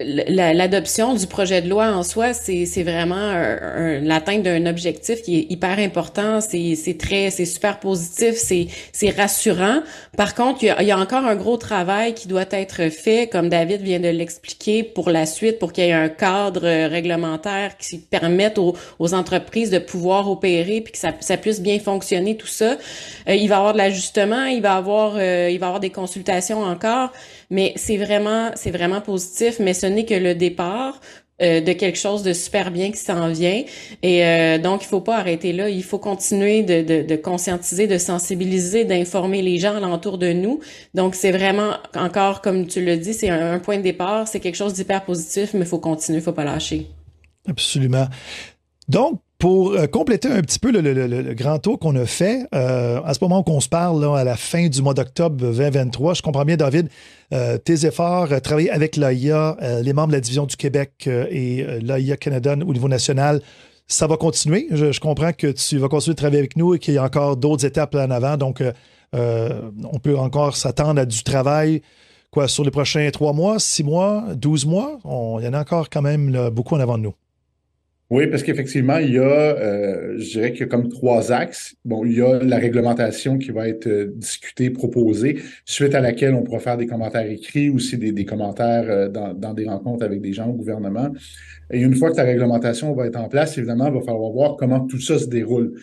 l'adoption 0.00 1.14
du 1.14 1.26
projet 1.26 1.62
de 1.62 1.68
loi 1.68 1.92
en 1.92 2.02
soi, 2.02 2.34
c'est 2.34 2.82
vraiment 2.82 3.32
l'atteinte 4.02 4.42
d'un 4.42 4.66
objectif 4.66 5.22
qui 5.22 5.38
est 5.38 5.46
hyper 5.48 5.78
important. 5.78 6.40
C'est 6.40 6.98
très, 6.98 7.30
c'est 7.30 7.44
super 7.44 7.78
positif, 7.78 8.34
c'est 8.34 9.10
rassurant. 9.10 9.82
Par 10.16 10.34
contre, 10.34 10.64
il 10.64 10.86
y, 10.86 10.90
a, 10.90 10.98
encore 10.98 11.24
un 11.24 11.36
gros 11.36 11.56
travail 11.56 12.14
qui 12.14 12.26
doit 12.26 12.46
être 12.50 12.90
fait, 12.90 13.28
comme 13.28 13.48
David 13.48 13.80
vient 13.82 14.00
de 14.00 14.08
l'expliquer, 14.08 14.82
pour 14.82 15.08
la 15.08 15.24
suite, 15.24 15.58
pour 15.58 15.72
qu'il 15.72 15.84
y 15.84 15.88
ait 15.88 15.92
un 15.92 16.08
cadre 16.08 16.88
réglementaire 16.88 17.76
qui 17.78 17.98
permette 17.98 18.58
aux, 18.58 18.74
entreprises 19.14 19.70
de 19.70 19.78
pouvoir 19.78 20.30
opérer 20.30 20.80
puis 20.80 20.92
que 20.92 20.98
ça, 20.98 21.12
ça 21.20 21.36
puisse 21.36 21.60
bien 21.60 21.78
fonctionner 21.78 22.36
tout 22.36 22.46
ça. 22.46 22.76
Euh, 23.28 23.34
il 23.34 23.48
va 23.48 23.56
y 23.56 23.58
avoir 23.58 23.72
de 23.72 23.78
l'ajustement, 23.78 24.44
il 24.44 24.62
va 24.62 24.74
avoir, 24.74 25.14
euh, 25.16 25.48
il 25.50 25.58
va 25.58 25.66
y 25.66 25.68
avoir 25.68 25.80
des 25.80 25.90
consultations 25.90 26.62
encore, 26.62 27.10
mais 27.50 27.72
c'est 27.76 27.96
vraiment, 27.96 28.50
c'est 28.54 28.70
vraiment 28.70 29.00
positif. 29.00 29.58
Mais 29.58 29.74
ce 29.74 29.86
n'est 29.86 30.04
que 30.04 30.14
le 30.14 30.34
départ 30.34 31.00
euh, 31.42 31.62
de 31.62 31.72
quelque 31.72 31.98
chose 31.98 32.22
de 32.22 32.34
super 32.34 32.70
bien 32.70 32.90
qui 32.90 32.98
s'en 32.98 33.28
vient. 33.32 33.64
Et 34.02 34.26
euh, 34.26 34.58
donc, 34.58 34.82
il 34.84 34.86
faut 34.86 35.00
pas 35.00 35.16
arrêter 35.16 35.54
là. 35.54 35.70
Il 35.70 35.82
faut 35.82 35.98
continuer 35.98 36.62
de, 36.62 36.82
de, 36.82 37.02
de 37.02 37.16
conscientiser, 37.16 37.86
de 37.86 37.96
sensibiliser, 37.96 38.84
d'informer 38.84 39.40
les 39.40 39.58
gens 39.58 39.74
alentour 39.74 40.18
de 40.18 40.34
nous. 40.34 40.60
Donc, 40.92 41.14
c'est 41.14 41.32
vraiment, 41.32 41.72
encore 41.96 42.42
comme 42.42 42.66
tu 42.66 42.84
le 42.84 42.98
dis, 42.98 43.14
c'est 43.14 43.30
un, 43.30 43.58
point 43.58 43.78
de 43.78 43.82
départ. 43.82 44.28
C'est 44.28 44.40
quelque 44.40 44.56
chose 44.56 44.74
d'hyper 44.74 45.02
positif, 45.02 45.54
mais 45.54 45.60
il 45.60 45.66
faut 45.66 45.78
continuer, 45.78 46.18
il 46.18 46.22
faut 46.22 46.32
pas 46.32 46.44
lâcher. 46.44 46.88
Absolument. 47.48 48.08
Donc, 48.88 49.20
pour 49.40 49.72
euh, 49.72 49.86
compléter 49.86 50.28
un 50.28 50.42
petit 50.42 50.58
peu 50.58 50.70
le, 50.70 51.34
grand 51.34 51.58
tour 51.58 51.78
qu'on 51.78 51.96
a 51.96 52.04
fait, 52.04 52.46
euh, 52.54 53.00
à 53.02 53.14
ce 53.14 53.18
moment 53.22 53.42
qu'on 53.42 53.60
se 53.60 53.70
parle, 53.70 54.04
à 54.16 54.22
la 54.22 54.36
fin 54.36 54.68
du 54.68 54.82
mois 54.82 54.92
d'octobre 54.92 55.34
2023, 55.36 56.14
je 56.14 56.22
comprends 56.22 56.44
bien, 56.44 56.58
David, 56.58 56.88
euh, 57.32 57.56
tes 57.56 57.86
efforts, 57.86 58.28
travailler 58.42 58.70
avec 58.70 58.96
l'AIA, 58.96 59.56
les 59.82 59.92
membres 59.94 60.08
de 60.08 60.12
la 60.12 60.20
division 60.20 60.44
du 60.44 60.56
Québec 60.56 61.08
et 61.08 61.64
l'AIA 61.80 62.18
Canada 62.18 62.52
au 62.52 62.72
niveau 62.72 62.88
national, 62.88 63.40
ça 63.88 64.06
va 64.06 64.16
continuer? 64.18 64.68
Je, 64.70 65.00
comprends 65.00 65.32
que 65.32 65.48
tu 65.48 65.78
vas 65.78 65.88
continuer 65.88 66.14
de 66.14 66.18
travailler 66.18 66.38
avec 66.38 66.56
nous 66.56 66.74
et 66.74 66.78
qu'il 66.78 66.94
y 66.94 66.98
a 66.98 67.04
encore 67.04 67.36
d'autres 67.36 67.64
étapes 67.64 67.94
en 67.94 68.10
avant. 68.10 68.36
Donc, 68.36 68.62
on 69.14 69.98
peut 70.02 70.18
encore 70.18 70.54
s'attendre 70.54 71.00
à 71.00 71.06
du 71.06 71.22
travail 71.22 71.80
quoi, 72.30 72.46
sur 72.46 72.62
les 72.62 72.70
prochains 72.70 73.08
trois 73.10 73.32
mois, 73.32 73.58
six 73.58 73.84
mois, 73.84 74.24
douze 74.34 74.66
mois? 74.66 74.98
il 75.40 75.44
y 75.44 75.48
en 75.48 75.54
a 75.54 75.60
encore 75.60 75.88
quand 75.88 76.02
même 76.02 76.50
beaucoup 76.50 76.74
en 76.74 76.80
avant 76.80 76.98
de 76.98 77.04
nous. 77.04 77.14
Oui, 78.10 78.26
parce 78.26 78.42
qu'effectivement, 78.42 78.98
il 78.98 79.12
y 79.12 79.18
a, 79.18 79.22
euh, 79.22 80.18
je 80.18 80.30
dirais 80.32 80.50
qu'il 80.50 80.62
y 80.62 80.64
a 80.64 80.66
comme 80.66 80.88
trois 80.88 81.30
axes. 81.30 81.76
Bon, 81.84 82.04
il 82.04 82.18
y 82.18 82.20
a 82.20 82.42
la 82.42 82.56
réglementation 82.56 83.38
qui 83.38 83.52
va 83.52 83.68
être 83.68 83.86
euh, 83.86 84.12
discutée, 84.16 84.68
proposée, 84.70 85.38
suite 85.64 85.94
à 85.94 86.00
laquelle 86.00 86.34
on 86.34 86.42
pourra 86.42 86.58
faire 86.58 86.76
des 86.76 86.88
commentaires 86.88 87.30
écrits, 87.30 87.70
aussi 87.70 87.98
des, 87.98 88.24
commentaires 88.24 88.86
euh, 88.88 89.08
dans, 89.08 89.32
dans, 89.32 89.54
des 89.54 89.68
rencontres 89.68 90.04
avec 90.04 90.20
des 90.22 90.32
gens 90.32 90.48
au 90.48 90.54
gouvernement. 90.54 91.10
Et 91.70 91.78
une 91.80 91.94
fois 91.94 92.10
que 92.10 92.16
la 92.16 92.24
réglementation 92.24 92.92
va 92.94 93.06
être 93.06 93.14
en 93.14 93.28
place, 93.28 93.56
évidemment, 93.56 93.86
il 93.86 93.94
va 93.94 94.00
falloir 94.00 94.32
voir 94.32 94.56
comment 94.56 94.80
tout 94.80 95.00
ça 95.00 95.16
se 95.16 95.26
déroule. 95.26 95.80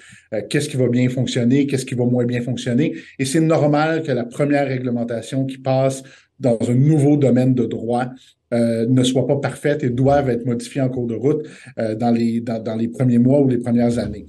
qu'est-ce 0.49 0.67
qui 0.67 0.75
va 0.75 0.89
bien 0.89 1.07
fonctionner, 1.07 1.65
qu'est-ce 1.65 1.85
qui 1.85 1.95
va 1.95 2.03
moins 2.03 2.25
bien 2.25 2.41
fonctionner. 2.41 2.93
Et 3.19 3.23
c'est 3.23 3.39
normal 3.39 4.03
que 4.03 4.11
la 4.11 4.25
première 4.25 4.67
réglementation 4.67 5.45
qui 5.45 5.59
passe 5.59 6.03
dans 6.39 6.57
un 6.67 6.75
nouveau 6.75 7.17
domaine 7.17 7.53
de 7.53 7.65
droit 7.65 8.07
euh, 8.53 8.85
ne 8.87 9.03
soient 9.03 9.27
pas 9.27 9.37
parfaites 9.37 9.83
et 9.83 9.89
doivent 9.89 10.29
être 10.29 10.45
modifiées 10.45 10.81
en 10.81 10.87
cours 10.87 11.07
de 11.07 11.15
route 11.15 11.45
euh, 11.79 11.95
dans, 11.95 12.11
les, 12.11 12.39
dans, 12.39 12.75
les 12.77 12.87
premiers 12.87 13.17
mois 13.17 13.41
ou 13.41 13.47
les 13.49 13.57
premières 13.57 13.99
années. 13.99 14.25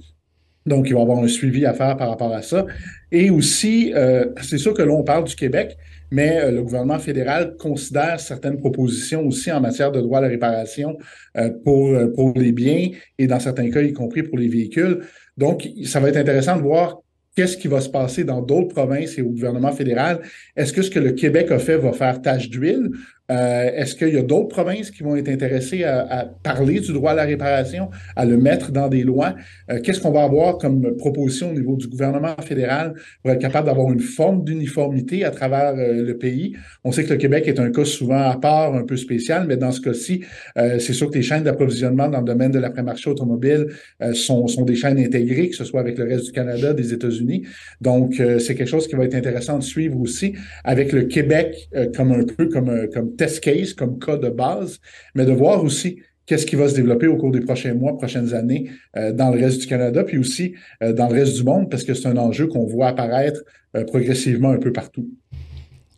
Donc, 0.65 0.89
il 0.89 0.93
va 0.93 0.99
y 0.99 1.01
avoir 1.01 1.19
un 1.19 1.27
suivi 1.27 1.65
à 1.65 1.73
faire 1.73 1.95
par 1.95 2.09
rapport 2.09 2.33
à 2.33 2.41
ça. 2.41 2.65
Et 3.13 3.29
aussi, 3.29 3.93
euh, 3.95 4.25
c'est 4.41 4.57
sûr 4.57 4.73
que 4.73 4.81
là, 4.81 4.91
on 4.91 5.03
parle 5.03 5.23
du 5.23 5.35
Québec, 5.35 5.77
mais 6.11 6.51
le 6.51 6.61
gouvernement 6.61 6.99
fédéral 6.99 7.55
considère 7.57 8.19
certaines 8.19 8.57
propositions 8.57 9.25
aussi 9.25 9.51
en 9.51 9.61
matière 9.61 9.91
de 9.91 10.01
droit 10.01 10.17
à 10.17 10.21
la 10.21 10.27
réparation 10.27 10.97
pour, 11.63 11.95
pour 12.15 12.33
les 12.35 12.51
biens 12.51 12.89
et 13.19 13.27
dans 13.27 13.39
certains 13.39 13.69
cas, 13.69 13.81
y 13.81 13.93
compris 13.93 14.23
pour 14.23 14.37
les 14.37 14.47
véhicules. 14.47 15.01
Donc, 15.37 15.69
ça 15.85 15.99
va 15.99 16.09
être 16.09 16.17
intéressant 16.17 16.57
de 16.57 16.63
voir 16.63 16.99
qu'est-ce 17.39 17.55
qui 17.55 17.69
va 17.69 17.79
se 17.79 17.87
passer 17.87 18.25
dans 18.25 18.41
d'autres 18.41 18.73
provinces 18.73 19.17
et 19.17 19.21
au 19.21 19.29
gouvernement 19.29 19.71
fédéral? 19.71 20.19
Est-ce 20.57 20.73
que 20.73 20.81
ce 20.81 20.91
que 20.91 20.99
le 20.99 21.13
Québec 21.13 21.51
a 21.51 21.57
fait 21.57 21.77
va 21.77 21.93
faire 21.93 22.21
tâche 22.21 22.49
d'huile? 22.49 22.89
Euh, 23.29 23.71
est-ce 23.75 23.95
qu'il 23.95 24.13
y 24.13 24.17
a 24.17 24.21
d'autres 24.21 24.47
provinces 24.47 24.91
qui 24.91 25.03
vont 25.03 25.15
être 25.15 25.29
intéressées 25.29 25.83
à, 25.83 26.29
parler 26.43 26.79
du 26.79 26.93
droit 26.93 27.11
à 27.11 27.15
la 27.15 27.23
réparation, 27.23 27.89
à 28.15 28.25
le 28.25 28.37
mettre 28.37 28.71
dans 28.71 28.87
des 28.87 29.03
lois? 29.03 29.35
Euh, 29.71 29.79
qu'est-ce 29.81 29.99
qu'on 29.99 30.11
va 30.11 30.23
avoir 30.23 30.57
comme 30.57 30.95
proposition 30.97 31.51
au 31.51 31.53
niveau 31.53 31.75
du 31.75 31.87
gouvernement 31.87 32.35
fédéral 32.43 32.93
pour 33.21 33.31
être 33.31 33.39
capable 33.39 33.67
d'avoir 33.67 33.91
une 33.91 33.99
forme 33.99 34.43
d'uniformité 34.43 35.23
à 35.25 35.31
travers 35.31 35.75
euh, 35.75 36.03
le 36.03 36.17
pays? 36.17 36.55
On 36.83 36.91
sait 36.91 37.03
que 37.03 37.11
le 37.11 37.17
Québec 37.17 37.47
est 37.47 37.59
un 37.59 37.71
cas 37.71 37.85
souvent 37.85 38.29
à 38.29 38.37
part, 38.37 38.73
un 38.73 38.83
peu 38.83 38.97
spécial, 38.97 39.45
mais 39.47 39.57
dans 39.57 39.71
ce 39.71 39.81
cas-ci, 39.81 40.23
c'est 40.55 40.93
sûr 40.93 41.09
que 41.09 41.15
les 41.15 41.21
chaînes 41.21 41.43
d'approvisionnement 41.43 42.07
dans 42.07 42.19
le 42.19 42.25
domaine 42.25 42.51
de 42.51 42.59
l'après-marché 42.59 43.09
automobile 43.09 43.67
sont, 44.13 44.47
sont 44.47 44.63
des 44.63 44.75
chaînes 44.75 44.99
intégrées, 44.99 45.49
que 45.49 45.55
ce 45.55 45.63
soit 45.63 45.79
avec 45.79 45.97
le 45.97 46.05
reste 46.05 46.25
du 46.25 46.31
Canada, 46.31 46.73
des 46.73 46.93
États-Unis. 46.93 47.45
Donc, 47.81 48.21
c'est 48.39 48.55
quelque 48.55 48.67
chose 48.67 48.87
qui 48.87 48.95
va 48.95 49.05
être 49.05 49.15
intéressant 49.15 49.57
de 49.57 49.63
suivre 49.63 49.99
aussi 49.99 50.33
avec 50.63 50.91
le 50.91 51.03
Québec 51.03 51.69
comme 51.95 52.11
un 52.11 52.23
peu 52.23 52.47
comme, 52.47 52.87
comme 52.93 53.15
test 53.19 53.41
case, 53.41 53.73
comme 53.73 53.99
cas 53.99 54.17
de 54.17 54.29
base, 54.29 54.79
mais 55.13 55.25
de 55.25 55.33
voir 55.33 55.63
aussi 55.63 55.99
qu'est-ce 56.25 56.45
qui 56.45 56.55
va 56.55 56.69
se 56.69 56.75
développer 56.75 57.07
au 57.07 57.17
cours 57.17 57.31
des 57.31 57.41
prochains 57.41 57.73
mois, 57.73 57.97
prochaines 57.97 58.33
années 58.33 58.69
euh, 58.95 59.11
dans 59.11 59.31
le 59.31 59.39
reste 59.39 59.61
du 59.61 59.67
Canada, 59.67 60.03
puis 60.03 60.17
aussi 60.17 60.53
euh, 60.81 60.93
dans 60.93 61.07
le 61.09 61.15
reste 61.15 61.35
du 61.35 61.43
monde, 61.43 61.69
parce 61.69 61.83
que 61.83 61.93
c'est 61.93 62.07
un 62.07 62.17
enjeu 62.17 62.47
qu'on 62.47 62.65
voit 62.65 62.87
apparaître 62.87 63.41
euh, 63.75 63.83
progressivement 63.83 64.51
un 64.51 64.57
peu 64.57 64.71
partout. 64.71 65.09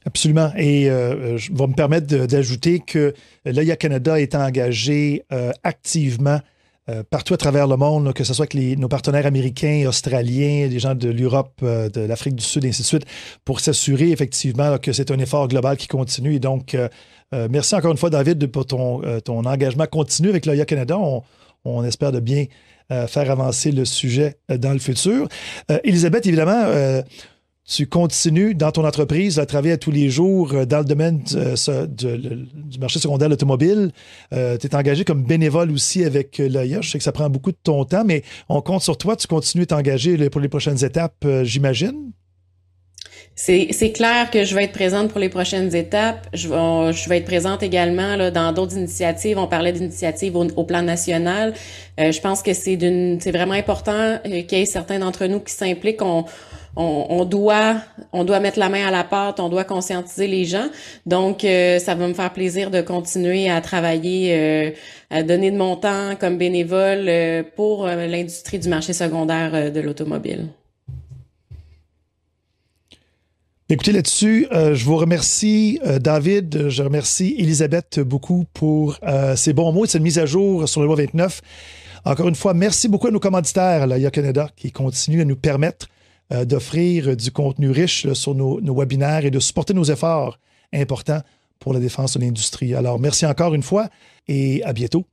Absolument. 0.05 0.51
Et 0.57 0.85
je 0.85 1.53
vais 1.53 1.67
me 1.67 1.75
permettre 1.75 2.25
d'ajouter 2.25 2.79
que 2.79 3.13
l'AIA 3.45 3.75
Canada 3.75 4.19
est 4.19 4.33
engagé 4.33 5.23
activement 5.63 6.39
euh, 6.89 7.03
partout 7.07 7.35
à 7.35 7.37
travers 7.37 7.67
le 7.67 7.77
monde, 7.77 8.11
que 8.13 8.23
ce 8.23 8.33
soit 8.33 8.47
avec 8.51 8.79
nos 8.79 8.87
partenaires 8.87 9.27
américains, 9.27 9.85
australiens, 9.87 10.67
des 10.67 10.79
gens 10.79 10.95
de 10.95 11.09
l'Europe, 11.09 11.53
euh, 11.61 11.89
de 11.89 12.01
l'Afrique 12.01 12.35
du 12.35 12.43
Sud, 12.43 12.65
et 12.65 12.69
ainsi 12.69 12.81
de 12.81 12.87
suite, 12.87 13.05
pour 13.45 13.59
s'assurer 13.59 14.11
effectivement 14.11 14.79
que 14.79 14.91
c'est 14.91 15.11
un 15.11 15.19
effort 15.19 15.47
global 15.47 15.77
qui 15.77 15.87
continue. 15.87 16.35
Et 16.35 16.39
donc, 16.39 16.73
euh, 16.73 16.89
merci 17.51 17.75
encore 17.75 17.91
une 17.91 17.97
fois, 17.97 18.09
David, 18.09 18.47
pour 18.47 18.65
ton, 18.65 19.01
ton 19.23 19.45
engagement 19.45 19.85
continu 19.85 20.29
avec 20.29 20.47
l'OIA 20.47 20.65
Canada. 20.65 20.97
On, 20.97 21.21
on, 21.65 21.83
espère 21.83 22.11
de 22.11 22.19
bien 22.19 22.45
faire 22.89 23.31
avancer 23.31 23.71
le 23.71 23.85
sujet 23.85 24.35
dans 24.49 24.73
le 24.73 24.79
futur. 24.79 25.29
Elisabeth, 25.85 26.25
évidemment, 26.25 26.65
tu 27.67 27.87
continues 27.87 28.55
dans 28.55 28.71
ton 28.71 28.85
entreprise 28.85 29.39
à 29.39 29.45
travailler 29.45 29.77
tous 29.77 29.91
les 29.91 30.09
jours 30.09 30.53
euh, 30.53 30.65
dans 30.65 30.79
le 30.79 30.85
domaine 30.85 31.23
euh, 31.35 31.87
du 31.87 32.79
marché 32.79 32.99
secondaire 32.99 33.29
de 33.29 33.33
l'automobile. 33.33 33.91
Euh, 34.33 34.57
tu 34.57 34.67
es 34.67 34.75
engagé 34.75 35.05
comme 35.05 35.23
bénévole 35.23 35.71
aussi 35.71 36.03
avec 36.03 36.39
l'AIA. 36.39 36.81
Je 36.81 36.89
sais 36.89 36.97
que 36.97 37.03
ça 37.03 37.11
prend 37.11 37.29
beaucoup 37.29 37.51
de 37.51 37.57
ton 37.63 37.85
temps, 37.85 38.03
mais 38.05 38.23
on 38.49 38.61
compte 38.61 38.81
sur 38.81 38.97
toi. 38.97 39.15
Tu 39.15 39.27
continues 39.27 39.63
à 39.63 39.67
t'engager 39.67 40.29
pour 40.29 40.41
les 40.41 40.49
prochaines 40.49 40.83
étapes, 40.83 41.25
j'imagine? 41.43 42.11
C'est 43.35 43.93
clair 43.93 44.29
que 44.29 44.43
je 44.43 44.53
vais 44.53 44.65
être 44.65 44.73
présente 44.73 45.09
pour 45.09 45.19
les 45.19 45.29
prochaines 45.29 45.73
étapes. 45.73 46.27
Je 46.33 46.49
vais, 47.09 47.17
être 47.17 47.25
présente 47.25 47.63
également 47.63 48.29
dans 48.31 48.51
d'autres 48.51 48.77
initiatives. 48.77 49.37
On 49.37 49.47
parlait 49.47 49.71
d'initiatives 49.71 50.35
au, 50.35 50.63
plan 50.63 50.81
national. 50.81 51.53
je 51.97 52.19
pense 52.19 52.43
que 52.43 52.53
c'est 52.53 53.31
vraiment 53.31 53.53
important 53.53 54.19
qu'il 54.23 54.57
y 54.57 54.61
ait 54.61 54.65
certains 54.65 54.99
d'entre 54.99 55.25
nous 55.25 55.39
qui 55.39 55.53
s'impliquent. 55.53 56.01
On, 56.77 57.25
doit 57.25 58.39
mettre 58.39 58.57
la 58.57 58.69
main 58.69 58.87
à 58.87 58.91
la 58.91 59.03
pâte, 59.03 59.39
on 59.39 59.49
doit 59.49 59.65
conscientiser 59.65 60.27
les 60.27 60.45
gens. 60.45 60.67
Donc, 61.05 61.43
euh, 61.43 61.79
ça 61.79 61.95
va 61.95 62.07
me 62.07 62.13
faire 62.13 62.31
plaisir 62.31 62.71
de 62.71 62.81
continuer 62.81 63.49
à 63.49 63.59
travailler, 63.59 64.33
euh, 64.33 64.71
à 65.09 65.23
donner 65.23 65.51
de 65.51 65.57
mon 65.57 65.75
temps 65.75 66.15
comme 66.17 66.37
bénévole 66.37 67.05
euh, 67.07 67.43
pour 67.55 67.85
l'industrie 67.85 68.59
du 68.59 68.69
marché 68.69 68.93
secondaire 68.93 69.71
de 69.71 69.79
l'automobile. 69.81 70.47
Écoutez, 73.69 73.93
là-dessus, 73.93 74.47
je 74.51 74.83
vous 74.83 74.97
remercie, 74.97 75.79
David. 76.01 76.67
Je 76.67 76.83
remercie 76.83 77.35
Elisabeth 77.37 78.01
beaucoup 78.01 78.45
pour 78.53 78.99
ces 79.35 79.53
bons 79.53 79.71
mots 79.71 79.85
et 79.85 79.87
cette 79.87 80.01
mise 80.01 80.19
à 80.19 80.25
jour 80.25 80.67
sur 80.67 80.81
le 80.81 80.87
loi 80.87 80.97
29. 80.97 81.41
Encore 82.03 82.27
une 82.27 82.35
fois, 82.35 82.53
merci 82.53 82.89
beaucoup 82.89 83.07
à 83.07 83.11
nos 83.11 83.19
commanditaires, 83.21 83.87
la 83.87 83.97
IA 83.97 84.11
Canada, 84.11 84.49
qui 84.57 84.73
continuent 84.73 85.21
à 85.21 85.25
nous 85.25 85.37
permettre 85.37 85.87
euh, 86.31 86.45
d'offrir 86.45 87.15
du 87.15 87.31
contenu 87.31 87.71
riche 87.71 88.11
sur 88.13 88.35
nos, 88.35 88.61
nos, 88.61 88.75
webinaires 88.75 89.25
et 89.25 89.31
de 89.31 89.39
supporter 89.39 89.73
nos 89.73 89.83
efforts 89.83 90.39
importants 90.73 91.21
pour 91.59 91.73
la 91.73 91.79
défense 91.79 92.17
de 92.17 92.21
l'industrie. 92.21 92.73
Alors, 92.73 92.99
merci 92.99 93.25
encore 93.25 93.53
une 93.53 93.63
fois 93.63 93.89
et 94.27 94.63
à 94.63 94.73
bientôt. 94.73 95.05